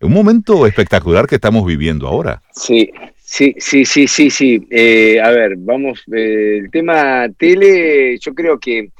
[0.00, 2.42] Un momento espectacular que estamos viviendo ahora.
[2.52, 2.90] Sí,
[3.22, 4.66] sí, sí, sí, sí, sí.
[4.70, 8.90] Eh, a ver, vamos, eh, el tema tele, yo creo que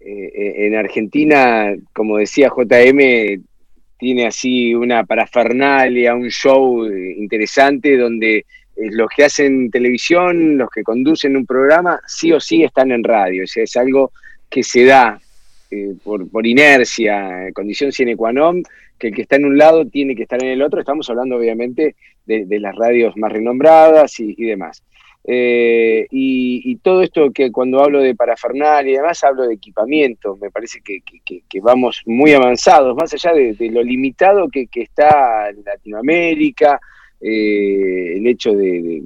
[0.00, 3.42] eh, en Argentina, como decía JM,
[3.98, 8.44] tiene así una parafernalia, un show interesante donde
[8.76, 13.42] los que hacen televisión, los que conducen un programa, sí o sí están en radio.
[13.42, 14.12] O es algo
[14.50, 15.18] que se da
[16.04, 18.62] por, por, inercia, condición sine qua non,
[18.98, 20.80] que el que está en un lado tiene que estar en el otro.
[20.80, 24.82] Estamos hablando obviamente de, las radios más renombradas y, demás.
[25.24, 30.50] Eh, y, todo esto que cuando hablo de parafernal y demás, hablo de equipamiento, me
[30.50, 36.80] parece que, vamos muy avanzados, más allá de, lo limitado que, está Latinoamérica,
[37.20, 39.02] eh, el hecho de,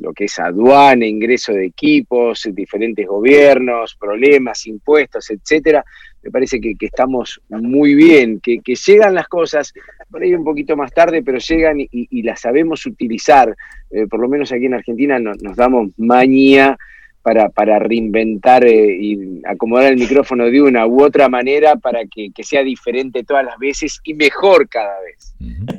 [0.00, 5.84] lo que es aduana, ingreso de equipos, diferentes gobiernos, problemas, impuestos, etcétera,
[6.22, 9.72] me parece que, estamos muy bien, que, llegan las cosas,
[10.10, 13.56] por ahí un poquito más tarde, pero llegan y, las sabemos utilizar.
[13.90, 16.76] Eh, por lo menos aquí en Argentina nos damos maña
[17.22, 22.30] para, para reinventar eh, y acomodar el micrófono de una u otra manera para que,
[22.42, 25.34] sea diferente todas las veces y mejor cada vez.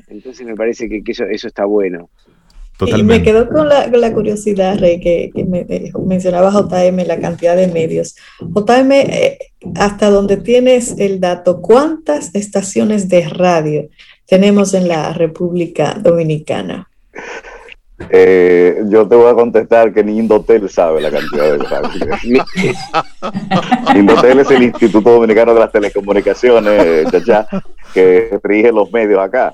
[0.07, 2.09] Entonces me parece que, eso, eso está bueno.
[2.87, 7.67] Y me quedo con la, curiosidad, Rey, que, me, eh, mencionaba JM, la cantidad de
[7.67, 8.15] medios.
[8.39, 9.37] JM, eh,
[9.75, 13.87] hasta donde tienes el dato, ¿cuántas estaciones de radio
[14.25, 16.87] tenemos en la República Dominicana?
[18.09, 22.43] Eh, yo te voy a contestar que ni Indotel sabe la cantidad de radio.
[23.95, 27.47] Indotel es el Instituto Dominicano de las Telecomunicaciones, chacha,
[27.93, 29.53] que rige los medios acá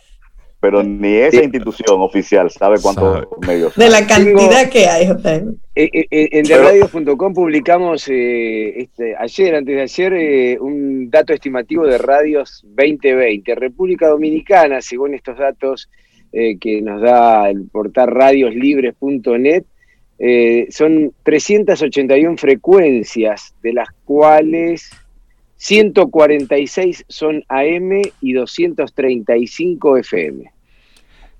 [0.60, 3.76] pero ni esa institución oficial sabe cuántos medios.
[3.76, 5.06] De la cantidad que hay.
[5.06, 12.00] Eh, eh, eh, en derradio.com publicamos este, ayer, antes de ayer, un dato estimativo de
[12.00, 13.54] radios 2020.
[13.56, 15.90] República Dominicana, según estos datos
[16.32, 19.64] que nos da el portal radioslibres.net,
[20.70, 24.90] son 381 frecuencias, de las cuales
[25.58, 30.52] 146 son AM y 235 FM.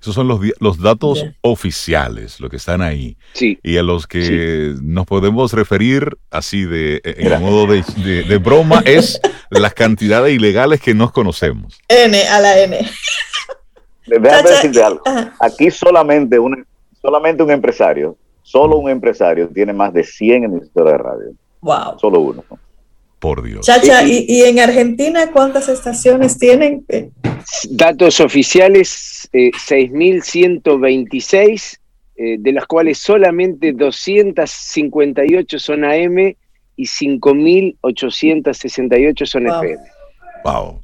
[0.00, 3.16] Esos son los, los datos oficiales, lo que están ahí.
[3.32, 3.58] Sí.
[3.64, 9.74] Y a los que nos podemos referir así de en modo de, broma es las
[9.74, 11.78] cantidades ilegales que nos conocemos.
[11.88, 12.78] N a la N.
[14.06, 15.02] Déjame decirte algo.
[15.40, 16.64] Aquí solamente un,
[17.02, 21.32] solamente un empresario, solo un empresario tiene más de 100 emisoras de radio.
[21.60, 21.98] Wow.
[21.98, 22.44] Solo uno.
[23.18, 23.66] Por Dios.
[23.66, 26.86] Chacha, ¿y, en Argentina cuántas estaciones tienen?
[27.70, 31.78] Datos oficiales, 6.126, eh,
[32.16, 36.36] eh, de las cuales solamente 258 son AM
[36.76, 39.97] y 5.868 son FM.
[40.44, 40.80] Wow.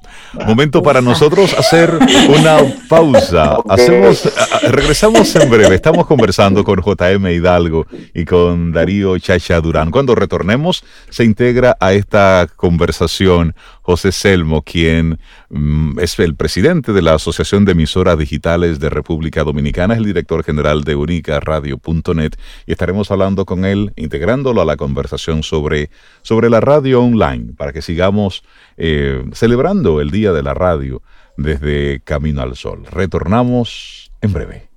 [0.46, 1.98] Momento para nosotros hacer
[2.28, 3.56] una pausa.
[3.68, 4.28] Hacemos,
[4.62, 5.76] regresamos en breve.
[5.76, 9.90] Estamos conversando con JM Hidalgo y con Darío Chacha Durán.
[9.90, 15.18] Cuando retornemos, se integra a esta conversación José Selmo, quien
[15.50, 20.06] mm, es el presidente de la Asociación de Emisoras Digitales de República Dominicana, es el
[20.06, 22.32] director general de unicaradio.net
[22.66, 25.90] y estaremos hablando con él, integrándolo a la conversación sobre,
[26.22, 28.42] sobre la radio online, para que sigamos
[28.78, 31.02] eh, celebrando el Día de la Radio
[31.36, 32.86] desde Camino al Sol.
[32.90, 34.68] Retornamos en breve.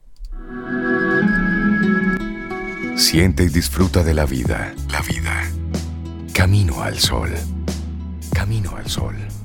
[2.98, 5.50] Siente y disfruta de la vida, la vida.
[6.34, 7.30] Camino al Sol.
[8.38, 9.37] Camino al Sol.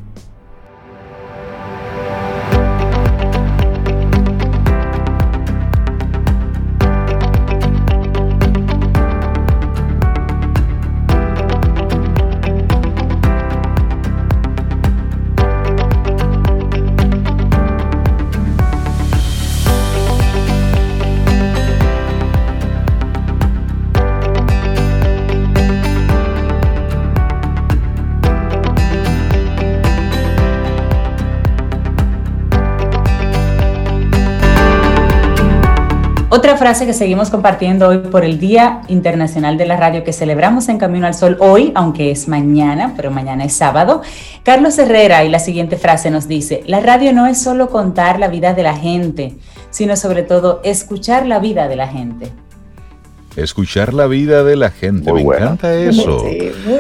[36.35, 40.71] Otra frase que seguimos compartiendo hoy por el Día Internacional de la Radio que celebramos
[40.71, 44.01] en Camino al Sol hoy, aunque es mañana, pero mañana es sábado.
[44.43, 48.29] Carlos Herrera y la siguiente frase nos dice, la radio no es solo contar la
[48.29, 49.37] vida de la gente,
[49.69, 52.33] sino sobre todo escuchar la vida de la gente.
[53.37, 56.25] Escuchar la vida de la gente, me encanta eso.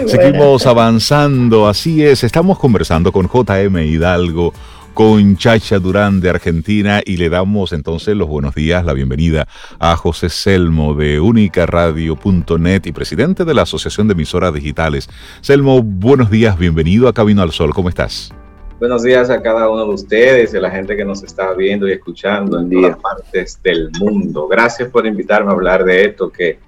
[0.07, 4.55] Seguimos avanzando, así es, estamos conversando con JM Hidalgo
[4.95, 9.47] con Chacha Durán de Argentina y le damos entonces los buenos días, la bienvenida
[9.78, 15.09] a José Selmo de unicaradio.net y presidente de la Asociación de Emisoras Digitales.
[15.40, 18.32] Selmo, buenos días, bienvenido a Camino al Sol, ¿cómo estás?
[18.78, 21.88] Buenos días a cada uno de ustedes y a la gente que nos está viendo
[21.88, 24.49] y escuchando en todas partes del mundo.
[24.49, 26.59] Gracias por invitarme a hablar de esto que,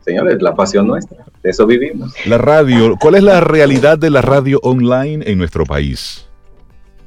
[0.00, 1.24] señores, la pasión nuestra.
[1.42, 2.14] De eso vivimos.
[2.26, 6.27] La radio, ¿cuál es la realidad de la radio online en nuestro país?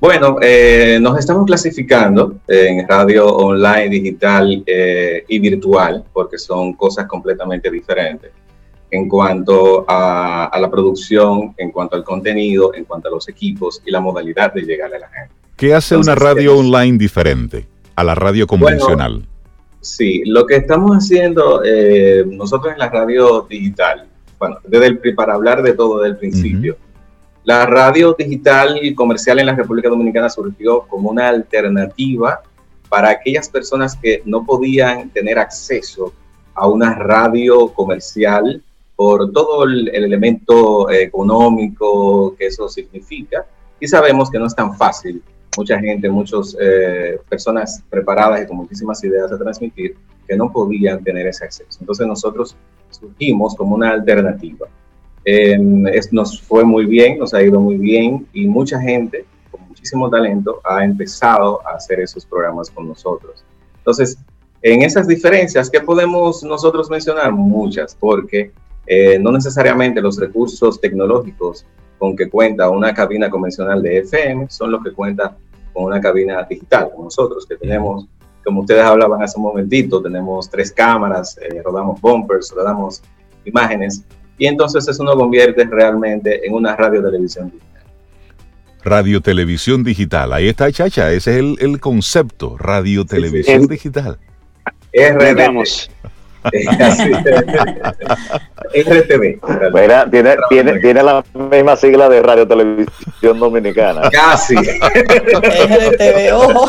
[0.02, 7.06] Bueno, eh, nos estamos clasificando en radio online, digital eh, y virtual, porque son cosas
[7.06, 8.32] completamente diferentes
[8.90, 13.92] en cuanto a, la producción, en cuanto al contenido, en cuanto a los equipos y
[13.92, 15.36] la modalidad de llegar a la gente.
[15.56, 19.28] ¿Qué hace una radio online diferente a la radio convencional?
[19.82, 24.08] sí, lo que estamos haciendo eh, nosotros en la radio digital,
[24.40, 26.76] bueno, desde el, para hablar de todo desde el principio.
[27.44, 32.42] La radio digital y comercial en la República Dominicana surgió como una alternativa
[32.88, 36.14] para aquellas personas que no podían tener acceso
[36.54, 38.62] a una radio comercial
[38.96, 43.46] por todo el, elemento económico que eso significa.
[43.80, 45.24] Y sabemos que no es tan fácil.
[45.58, 49.96] Mucha gente, muchas eh, personas preparadas y con muchísimas ideas a transmitir
[50.28, 51.80] que no podían tener ese acceso.
[51.80, 52.56] Entonces nosotros
[52.92, 54.68] surgimos como una alternativa.
[55.24, 60.10] Em, nos fue muy bien, nos ha ido muy bien y mucha gente con muchísimo
[60.10, 63.44] talento ha empezado a hacer esos programas con nosotros.
[63.78, 64.18] Entonces,
[64.64, 67.32] en esas diferencias, ¿qué podemos nosotros mencionar?
[67.32, 68.52] Muchas, porque
[68.88, 71.66] eh, no necesariamente los recursos tecnológicos
[71.98, 75.38] con que cuenta una cabina convencional de FM son los que cuenta
[75.72, 78.08] con una cabina digital, como nosotros, que tenemos,
[78.44, 83.02] como ustedes hablaban hace un momentito, tenemos tres cámaras, eh, rodamos bumpers, rodamos
[83.46, 84.04] imágenes,
[84.38, 87.84] y entonces eso nos convierte realmente en una radio televisión digital.
[88.84, 94.18] Radio televisión digital, ahí está Chacha, ese es el, concepto, radio televisión digital.
[94.94, 95.90] RDMOS.
[98.74, 99.40] RTV.
[100.10, 104.10] tiene, tiene, tiene, la misma sigla de Radio Televisión Dominicana.
[104.10, 104.56] Casi.
[104.56, 106.68] RTV, ojo.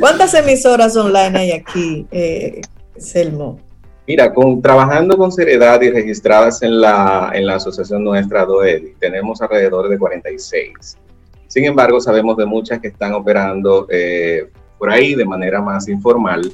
[0.00, 2.62] ¿Cuántas emisoras online hay aquí, eh,
[2.96, 3.60] Selmo?
[4.06, 9.40] Mira, con, trabajando con seriedad y registradas en la, en la asociación nuestra DOEDI, tenemos
[9.40, 10.98] alrededor de 46.
[11.46, 16.52] Sin embargo, sabemos de muchas que están operando eh, por ahí de manera más informal,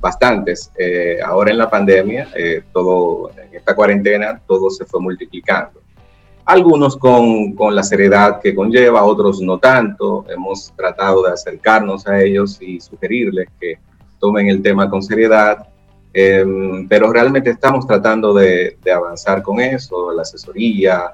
[0.00, 0.70] bastantes.
[0.78, 5.80] Eh, ahora en la pandemia, eh, todo, en esta cuarentena, todo se fue multiplicando.
[6.44, 10.24] Algunos con, con, la seriedad que conlleva, otros no tanto.
[10.28, 13.80] Hemos tratado de acercarnos a ellos y sugerirles que
[14.20, 15.66] tomen el tema con seriedad
[16.18, 21.10] Em, pero realmente estamos tratando de, avanzar con eso, la asesoría,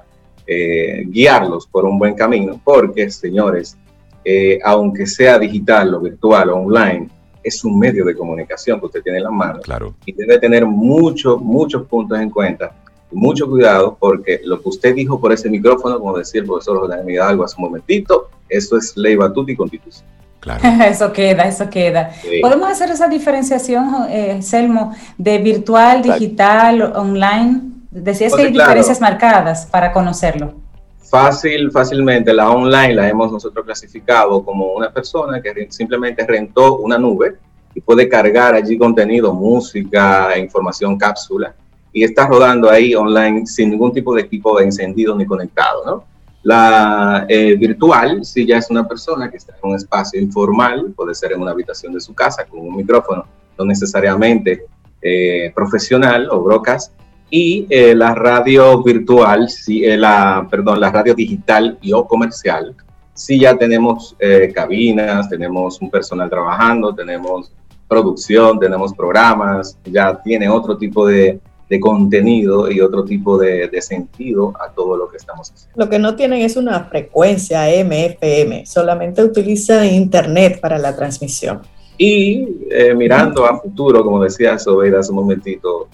[0.47, 3.75] eh, guiarlos por un buen camino, porque, señores,
[4.23, 7.09] eh, aunque sea digital o virtual o online,
[7.43, 9.59] es un medio de comunicación que usted tiene en la mano.
[9.59, 9.93] Claro.
[10.05, 12.73] Y debe tener muchos, muchos puntos en cuenta.
[13.11, 17.03] Mucho cuidado porque lo que usted dijo por ese micrófono, como decía el profesor José
[17.05, 20.07] Hidalgo hace un momentito, eso es ley batuta y constitución.
[20.87, 22.11] Eso queda, eso queda.
[22.41, 27.61] ¿Podemos hacer esa diferenciación, eh, Selmo, de virtual, digital, online?
[27.91, 30.55] Decías que hay diferencias marcadas para conocerlo.
[30.99, 32.33] Fácil, fácilmente.
[32.33, 37.35] La online la hemos nosotros clasificado como una persona que simplemente rentó una nube
[37.75, 41.53] y puede cargar allí contenido, música, información, cápsula,
[41.91, 46.03] y está rodando ahí online sin ningún tipo de equipo encendido ni conectado, ¿no?
[46.43, 51.15] La eh, virtual, si ya es una persona que está en un espacio informal, puede
[51.15, 53.25] ser en una habitación de su casa con un micrófono,
[53.57, 54.65] no necesariamente
[55.01, 56.91] eh, profesional o brocas.
[57.29, 62.75] Y eh, la radio virtual, si, la, perdón, la radio digital y o comercial,
[63.13, 64.15] si ya tenemos
[64.53, 67.51] cabinas, tenemos un personal trabajando, tenemos
[67.87, 71.39] producción, tenemos programas, ya tiene otro tipo de
[71.73, 75.83] de contenido y otro tipo de, sentido a todo lo que estamos haciendo.
[75.83, 81.61] Lo que no tienen es una frecuencia MFM, solamente utilizan Internet para la transmisión.
[81.97, 85.87] Y eh, mirando a futuro, como decía Sobeida hace un momentito,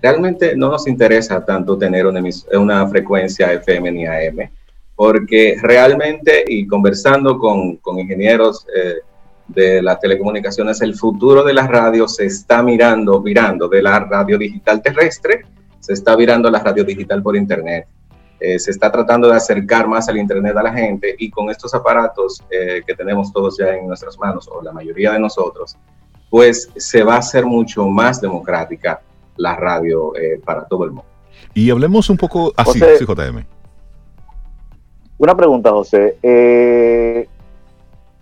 [0.00, 2.22] realmente no nos interesa tanto tener una,
[2.52, 4.48] una frecuencia FM ni AM,
[4.94, 9.00] porque realmente, y conversando con, con ingenieros, eh,
[9.46, 14.38] de las telecomunicaciones, el futuro de la radio se está mirando, virando de la radio
[14.38, 15.44] digital terrestre,
[15.80, 17.86] se está virando a la radio digital por internet.
[18.40, 21.72] Eh, se está tratando de acercar más al internet a la gente y con estos
[21.74, 25.76] aparatos eh, que tenemos todos ya en nuestras manos, o la mayoría de nosotros,
[26.28, 29.00] pues se va a hacer mucho más democrática
[29.36, 31.06] la radio eh, para todo el mundo.
[31.54, 33.44] Y hablemos un poco así, JM.
[35.16, 36.18] Una pregunta, José.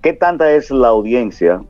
[0.03, 1.63] ¿Qué tanta es la audiencia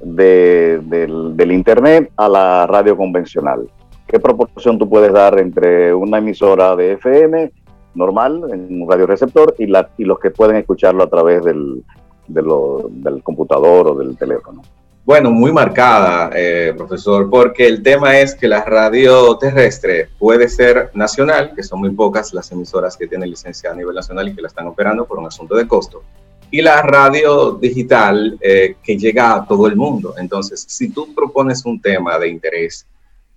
[0.00, 3.68] del, Internet a la radio convencional?
[4.06, 7.50] ¿Qué proporción tú puedes dar entre una emisora de FM
[7.94, 11.82] normal, en un radioreceptor, y, y los que pueden escucharlo a través del,
[12.30, 14.62] del computador o del teléfono.
[15.04, 20.90] Bueno, muy marcada, eh, profesor, porque el tema es que la radio terrestre puede ser
[20.94, 24.42] nacional, que son muy pocas las emisoras que tienen licencia a nivel nacional y que
[24.42, 26.02] la están operando por un asunto de costo,
[26.50, 30.14] y la radio digital eh, que llega a todo el mundo.
[30.18, 32.86] Entonces, si tú propones un tema de interés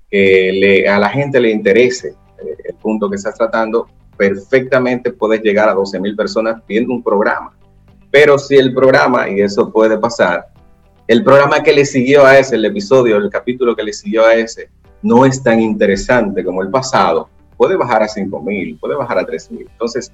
[0.09, 3.87] que a la gente le interese eh, el punto que estás tratando,
[4.17, 7.55] perfectamente puedes llegar a 12 mil personas viendo un programa.
[8.11, 10.47] Pero si el programa, y eso puede pasar,
[11.07, 14.35] el programa que le siguió a ese, el episodio, el capítulo que le siguió a
[14.35, 14.69] ese,
[15.01, 19.67] no es tan interesante como el pasado, puede bajar a 5.000, puede bajar a 3.000.
[19.69, 20.11] Entonces,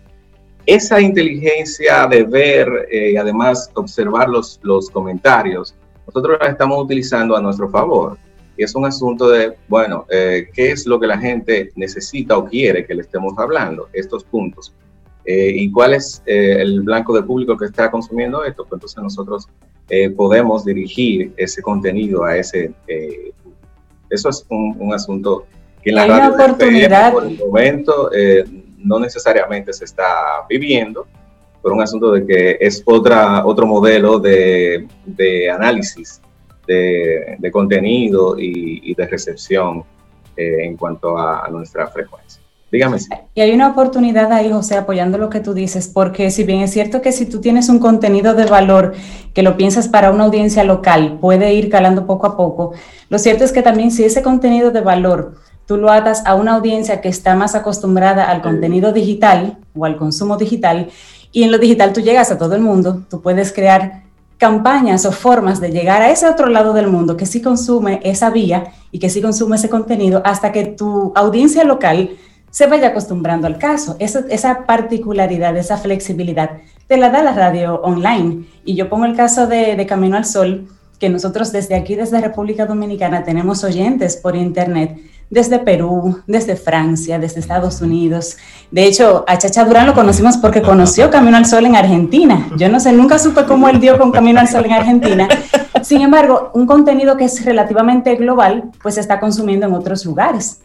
[0.75, 5.75] esa inteligencia de ver y eh, además observar los, los comentarios,
[6.07, 8.17] nosotros la estamos utilizando a nuestro favor.
[8.57, 12.45] Y es un asunto de, bueno, eh, ¿qué es lo que la gente necesita o
[12.45, 13.87] quiere que le estemos hablando?
[13.93, 14.73] Estos puntos.
[15.23, 18.63] Eh, ¿Y cuál es el blanco de público que está consumiendo esto?
[18.63, 19.47] Pues entonces nosotros
[19.89, 22.71] eh, podemos dirigir ese contenido a ese...
[22.87, 23.31] Eh,
[24.09, 25.45] eso es un, asunto
[25.83, 27.11] que en la radio oportunidad.
[27.11, 28.43] por el momento eh,
[28.79, 31.07] no necesariamente se está viviendo,
[31.61, 36.21] por un asunto de que es otra, otro modelo de, de análisis
[36.65, 39.83] de, de, contenido y, de recepción
[40.37, 42.41] en cuanto a nuestra frecuencia.
[42.71, 42.99] Dígame.
[43.33, 46.71] Y hay una oportunidad ahí, José, apoyando lo que tú dices, porque si bien es
[46.71, 48.93] cierto que si tú tienes un contenido de valor
[49.33, 52.73] que lo piensas para una audiencia local, puede ir calando poco a poco,
[53.09, 55.33] lo cierto es que también si ese contenido de valor
[55.69, 59.97] tú lo atas a una audiencia que está más acostumbrada al contenido digital o al
[59.97, 60.89] consumo digital,
[61.31, 64.01] y en lo digital tú llegas a todo el mundo, tú puedes crear
[64.39, 68.31] campañas o formas de llegar a ese otro lado del mundo que sí consume esa
[68.31, 72.17] vía y que sí consume ese contenido hasta que tu audiencia local
[72.49, 73.95] se vaya acostumbrando al caso.
[73.99, 76.49] Esa, particularidad, esa flexibilidad,
[76.87, 78.45] te la da la radio online.
[78.65, 80.67] Y yo pongo el caso de, Camino al Sol,
[80.97, 84.97] que nosotros desde aquí, desde República Dominicana, tenemos oyentes por Internet,
[85.29, 88.37] desde Perú, desde Francia, desde Estados Unidos.
[88.71, 92.49] De hecho, a Chacha Durán lo conocimos porque conoció Camino al Sol en Argentina.
[92.57, 95.27] Yo no sé, nunca supe cómo él dio con Camino al Sol en Argentina.
[95.83, 100.61] Sin embargo, un contenido que es relativamente global, pues se está consumiendo en otros lugares.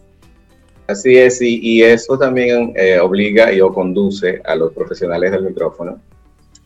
[0.87, 5.99] Así es, y, eso también eh, obliga y o conduce a los profesionales del micrófono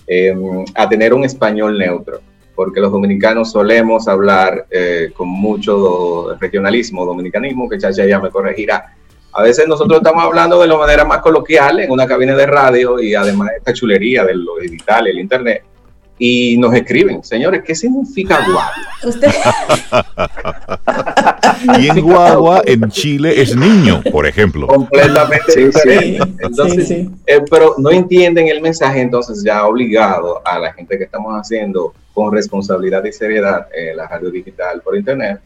[0.09, 2.21] em, a tener un español neutro,
[2.59, 8.97] porque los dominicanos solemos hablar eh, con mucho regionalismo, dominicanismo, que Chacha ya me corregirá.
[9.33, 13.01] A veces nosotros estamos hablando de la manera más coloquial en una cabina de radio
[13.01, 15.63] y además esta chulería de lo digital, el internet,
[16.19, 18.73] y nos escriben, señores, ¿qué significa guagua?
[19.05, 19.31] ¿Usted?
[21.79, 24.67] y en guagua en Chile es niño, por ejemplo.
[24.67, 26.25] Completamente diferente.
[26.41, 31.33] Entonces, eh, pero no entienden el mensaje, entonces ya obligado a la gente que estamos
[31.35, 35.41] haciendo con responsabilidad y seriedad eh, la radio digital por internet,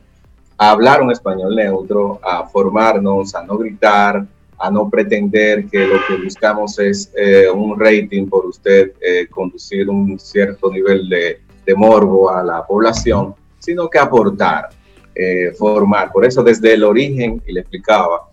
[0.57, 4.24] a hablar un español neutro, a formarnos, a no gritar,
[4.59, 9.90] a no pretender que lo que buscamos es eh, un rating por usted eh, conducir
[9.90, 11.40] un cierto nivel de,
[11.77, 14.70] morbo a la población, sino que aportar,
[15.15, 16.11] eh, formar.
[16.11, 18.31] Por eso desde el origen, y le explicaba,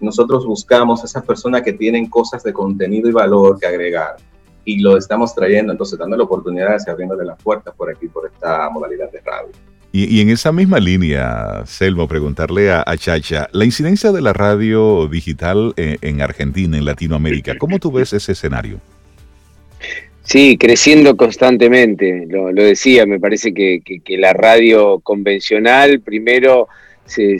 [0.00, 4.16] nosotros buscamos esas personas que tienen cosas de contenido y valor que agregar
[4.64, 8.26] y lo estamos trayendo, entonces dando la oportunidad de abriéndole las puertas por aquí, por
[8.26, 9.52] esta modalidad de radio.
[9.94, 15.74] Y, en esa misma línea, Selmo, preguntarle a, Chacha, la incidencia de la radio digital
[15.76, 18.80] eh, en, Argentina, en Latinoamérica, ¿cómo tú ves ese escenario?
[20.22, 23.82] Sí, creciendo constantemente, lo, decía, me parece que,
[24.16, 26.68] la radio convencional primero
[27.04, 27.38] se,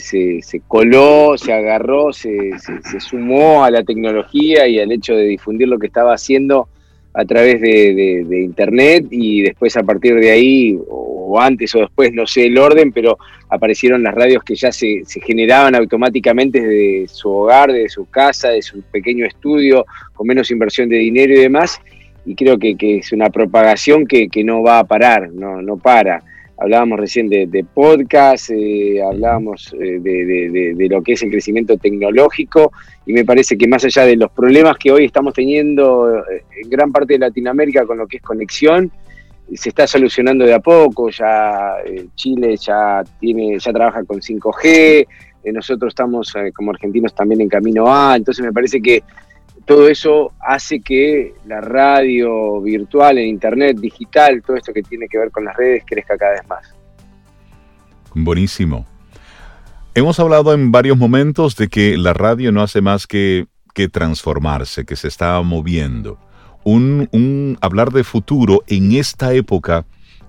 [0.68, 2.50] coló, se agarró, se,
[2.98, 6.68] sumó a la tecnología y al hecho de difundir lo que estaba haciendo
[7.14, 12.26] a través de, internet y después a partir de ahí, o antes o después, no
[12.26, 13.18] sé el orden, pero
[13.48, 18.62] aparecieron las radios que ya se, generaban automáticamente desde su hogar, de su casa, de
[18.62, 19.84] su pequeño estudio,
[20.14, 21.80] con menos inversión de dinero y demás,
[22.24, 26.22] y creo que, es una propagación que, que, no va a parar, no, no para
[26.62, 32.72] hablábamos recién de, podcast, eh, hablábamos eh, de, lo que es el crecimiento tecnológico
[33.04, 36.70] y me parece que más allá de los problemas que hoy estamos teniendo eh, en
[36.70, 38.92] gran parte de Latinoamérica con lo que es conexión,
[39.52, 41.74] se está solucionando de a poco, ya
[42.14, 45.06] Chile ya tiene, ya trabaja con 5G,
[45.52, 49.02] nosotros estamos como argentinos también en camino A, entonces me parece que
[49.64, 55.18] todo eso hace que la radio virtual, en internet, digital, todo esto que tiene que
[55.18, 56.74] ver con las redes crezca cada vez más.
[58.14, 58.86] Buenísimo.
[59.94, 64.84] Hemos hablado en varios momentos de que la radio no hace más que que transformarse,
[64.84, 66.18] que se está moviendo.
[66.64, 69.84] Un, hablar de futuro en esta época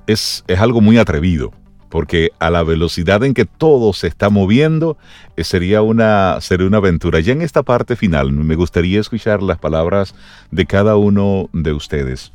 [0.08, 1.52] es, es algo muy atrevido
[1.94, 4.98] porque a la velocidad en que todo se está moviendo
[5.38, 7.20] eh, sería, una, sería una aventura.
[7.20, 10.16] Ya en esta parte final me gustaría escuchar las palabras
[10.50, 12.34] de cada uno de ustedes.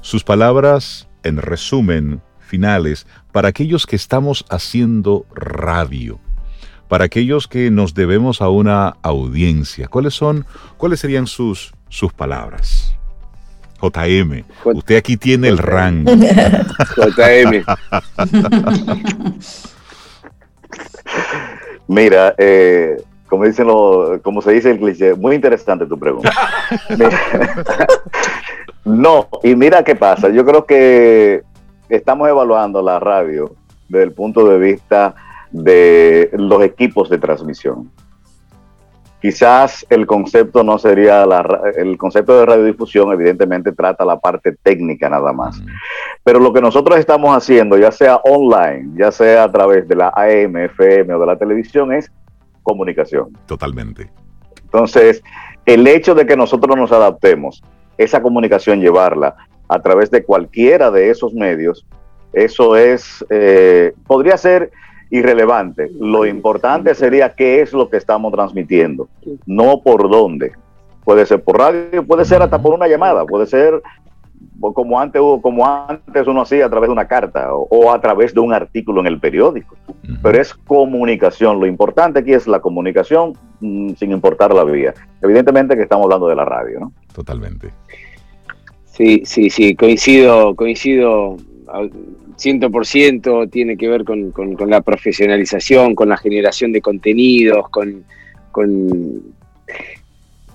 [0.00, 6.20] Sus palabras, en resumen, finales, para aquellos que estamos haciendo radio,
[6.86, 9.88] para aquellos que nos debemos a una audiencia.
[9.88, 10.46] ¿Cuáles son,
[10.76, 12.89] cuáles serían sus, sus palabras?
[13.80, 16.12] JM, usted aquí tiene el rango.
[16.12, 17.64] JM.
[21.88, 26.32] Mira, eh, como dicen lo, como se dice el cliché, muy interesante tu pregunta.
[28.84, 30.28] no, y mira qué pasa.
[30.28, 31.42] Yo creo que
[31.88, 33.54] estamos evaluando la radio
[33.88, 35.14] desde el punto de vista
[35.50, 37.90] de los equipos de transmisión.
[39.20, 45.10] Quizás el concepto no sería la, el concepto de radiodifusión, evidentemente trata la parte técnica
[45.10, 45.62] nada más.
[46.24, 50.08] Pero lo que nosotros estamos haciendo, ya sea online, ya sea a través de la
[50.16, 52.10] AM, FM o de la televisión, es
[52.62, 53.36] comunicación.
[53.44, 54.10] Totalmente.
[54.62, 55.22] Entonces,
[55.66, 57.62] el hecho de que nosotros nos adaptemos,
[57.98, 59.36] esa comunicación llevarla
[59.68, 61.86] a través de cualquiera de esos medios,
[62.32, 64.70] eso es, eh, podría ser
[65.10, 65.90] irrelevante.
[65.98, 69.08] Lo importante sería qué es lo que estamos transmitiendo,
[69.46, 70.52] no por dónde.
[71.04, 73.82] Puede ser por radio, puede ser hasta por una llamada, puede ser
[74.74, 78.40] como antes, como antes uno hacía a través de una carta o, a través de
[78.40, 79.76] un artículo en el periódico.
[80.22, 81.58] Pero es comunicación.
[81.58, 84.92] Lo importante aquí es la comunicación mm, sin importar la vía.
[85.22, 86.92] Evidentemente que estamos hablando de la radio, ¿no?
[87.14, 87.70] Totalmente.
[88.84, 91.36] Sí, sí, sí, coincido, coincido
[92.40, 94.32] 100% tiene que ver con,
[94.66, 98.04] la profesionalización, con la generación de contenidos, con,
[98.50, 99.32] con,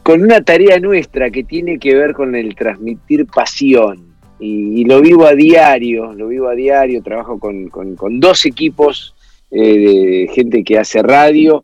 [0.08, 4.16] una tarea nuestra que tiene que ver con el transmitir pasión.
[4.40, 9.16] Y, lo vivo a diario, lo vivo a diario, trabajo con, dos equipos
[9.52, 11.64] eh, de gente que hace radio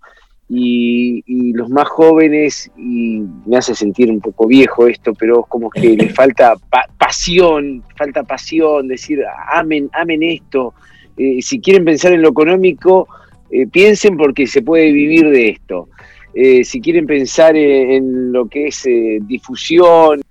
[0.53, 5.95] y, los más jóvenes, y me hace sentir un poco viejo esto, pero como que
[5.95, 6.56] les falta
[6.98, 9.23] pasión, falta pasión, decir,
[9.53, 10.73] amen, amen esto.
[11.18, 13.07] Eh, si quieren pensar en lo económico,
[13.49, 15.88] eh, piensen porque se puede vivir de esto.
[16.34, 18.84] Eh, si quieren pensar en, lo que es
[19.28, 20.22] difusión.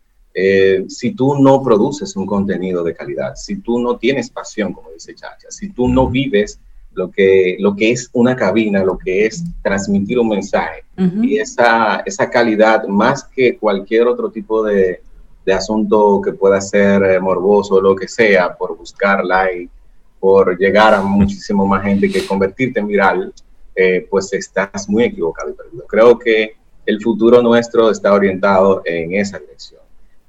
[0.89, 5.15] si tú no produces un contenido de calidad, si tú no tienes pasión, como dice
[5.15, 6.61] Chacha, si tú no vives
[6.93, 10.85] lo que, lo que es una cabina, lo que es transmitir un mensaje.
[11.23, 15.01] Y esa, esa calidad, más que cualquier otro tipo de,
[15.45, 19.71] de asunto que pueda ser eh, morboso o lo que sea, por buscar like,
[20.19, 23.33] por llegar a muchísimo más gente que convertirte en viral,
[23.75, 25.55] eh, pues estás muy equivocado
[25.89, 29.81] Creo que el futuro nuestro está orientado en esa dirección.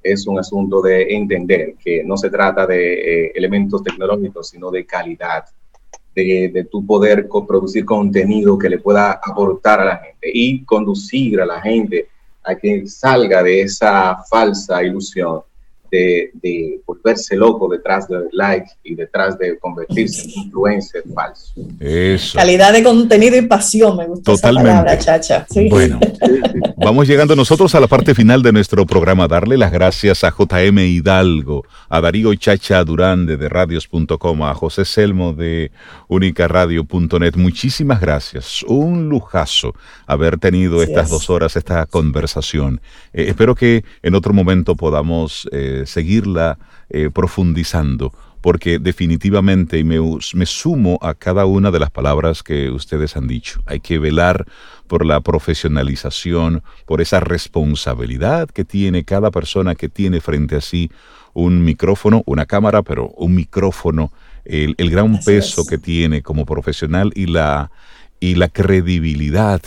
[0.02, 4.86] Es un asunto de entender que no se trata de eh, elementos tecnológicos, sino de
[4.86, 5.44] calidad,
[6.14, 11.46] de, tu poder producir contenido que le pueda aportar a la gente y conducir a
[11.46, 12.08] la gente
[12.44, 15.42] a que salga de esa falsa ilusión
[15.92, 21.52] de, volverse loco detrás del like y detrás de convertirse en influencer falso.
[22.34, 24.70] Calidad de contenido y pasión, me gusta Totalmente.
[24.70, 25.46] esa palabra, chacha.
[25.68, 26.00] Bueno,
[26.78, 29.28] vamos llegando nosotros a la parte final de nuestro programa.
[29.28, 35.34] Darle las gracias a JM Hidalgo, a Darío Chacha Durán de radios.com, a José Selmo
[35.34, 35.72] de
[36.08, 37.36] unicaradio.net.
[37.36, 38.62] Muchísimas gracias.
[38.66, 39.74] Un lujazo
[40.06, 42.80] haber tenido estas dos horas, esta conversación.
[43.12, 45.48] Eh, espero que en otro momento podamos...
[45.52, 46.58] Eh, seguirla
[46.90, 49.98] eh, profundizando, porque definitivamente, y me,
[50.34, 54.46] me sumo a cada una de las palabras que ustedes han dicho, hay que velar
[54.88, 60.90] por la profesionalización, por esa responsabilidad que tiene cada persona que tiene frente a sí
[61.34, 64.12] un micrófono, una cámara, pero un micrófono,
[64.44, 67.70] el, gran peso que tiene como profesional y la,
[68.20, 69.62] y la credibilidad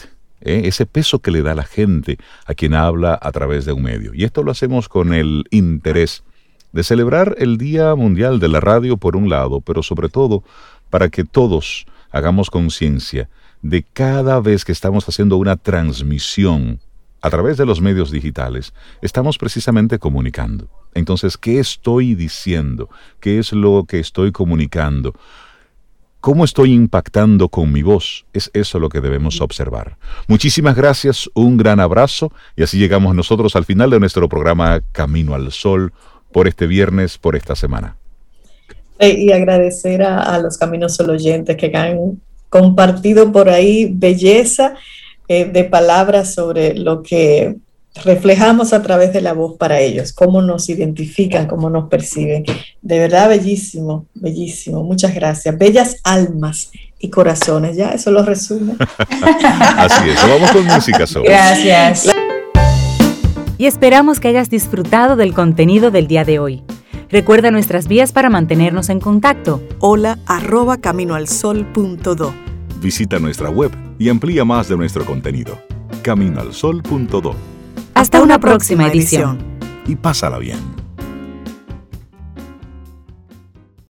[0.45, 0.61] ¿eh?
[0.65, 4.13] ese peso que le da la gente a quien habla a través de un medio.
[4.13, 6.23] Y esto lo hacemos con el interés
[6.71, 10.43] de celebrar el Día Mundial de la Radio por un lado, pero sobre todo
[10.89, 13.29] para que todos hagamos conciencia
[13.61, 16.79] de cada vez que estamos haciendo una transmisión
[17.21, 20.69] a través de los medios digitales, estamos precisamente comunicando.
[20.93, 22.89] Entonces, ¿qué estoy diciendo?
[23.19, 25.15] ¿Qué es lo que estoy comunicando?
[26.25, 28.25] ¿Cómo estoy impactando con mi voz?
[28.33, 29.95] Es eso lo que debemos observar.
[30.27, 35.35] Muchísimas gracias, un gran abrazo y así llegamos nosotros al final de nuestro programa Camino
[35.35, 35.93] al Sol
[36.31, 37.97] por este viernes, por esta semana.
[38.99, 42.19] Y agradecer a, los Caminos Sol oyentes que han
[42.49, 44.73] compartido por ahí belleza
[45.27, 47.55] eh, de palabras sobre lo que
[48.03, 52.43] reflejamos a través de la voz para ellos, cómo nos identifican, cómo nos perciben.
[52.81, 54.83] De verdad, bellísimo, bellísimo.
[54.83, 55.57] Muchas gracias.
[55.57, 58.75] Bellas almas y corazones, ya, eso lo resume.
[59.77, 61.29] Así es, vamos con música sobre.
[61.29, 62.09] Gracias.
[63.57, 66.63] Y esperamos que hayas disfrutado del contenido del día de hoy.
[67.09, 69.61] Recuerda nuestras vías para mantenernos en contacto.
[69.79, 72.33] Hola arroba caminoalsol.do.
[72.81, 75.57] Visita nuestra web y amplía más de nuestro contenido.
[76.01, 77.54] Caminoalsol.do.
[77.95, 79.39] Hasta, una, próxima, edición.
[79.87, 80.59] Y pásala bien.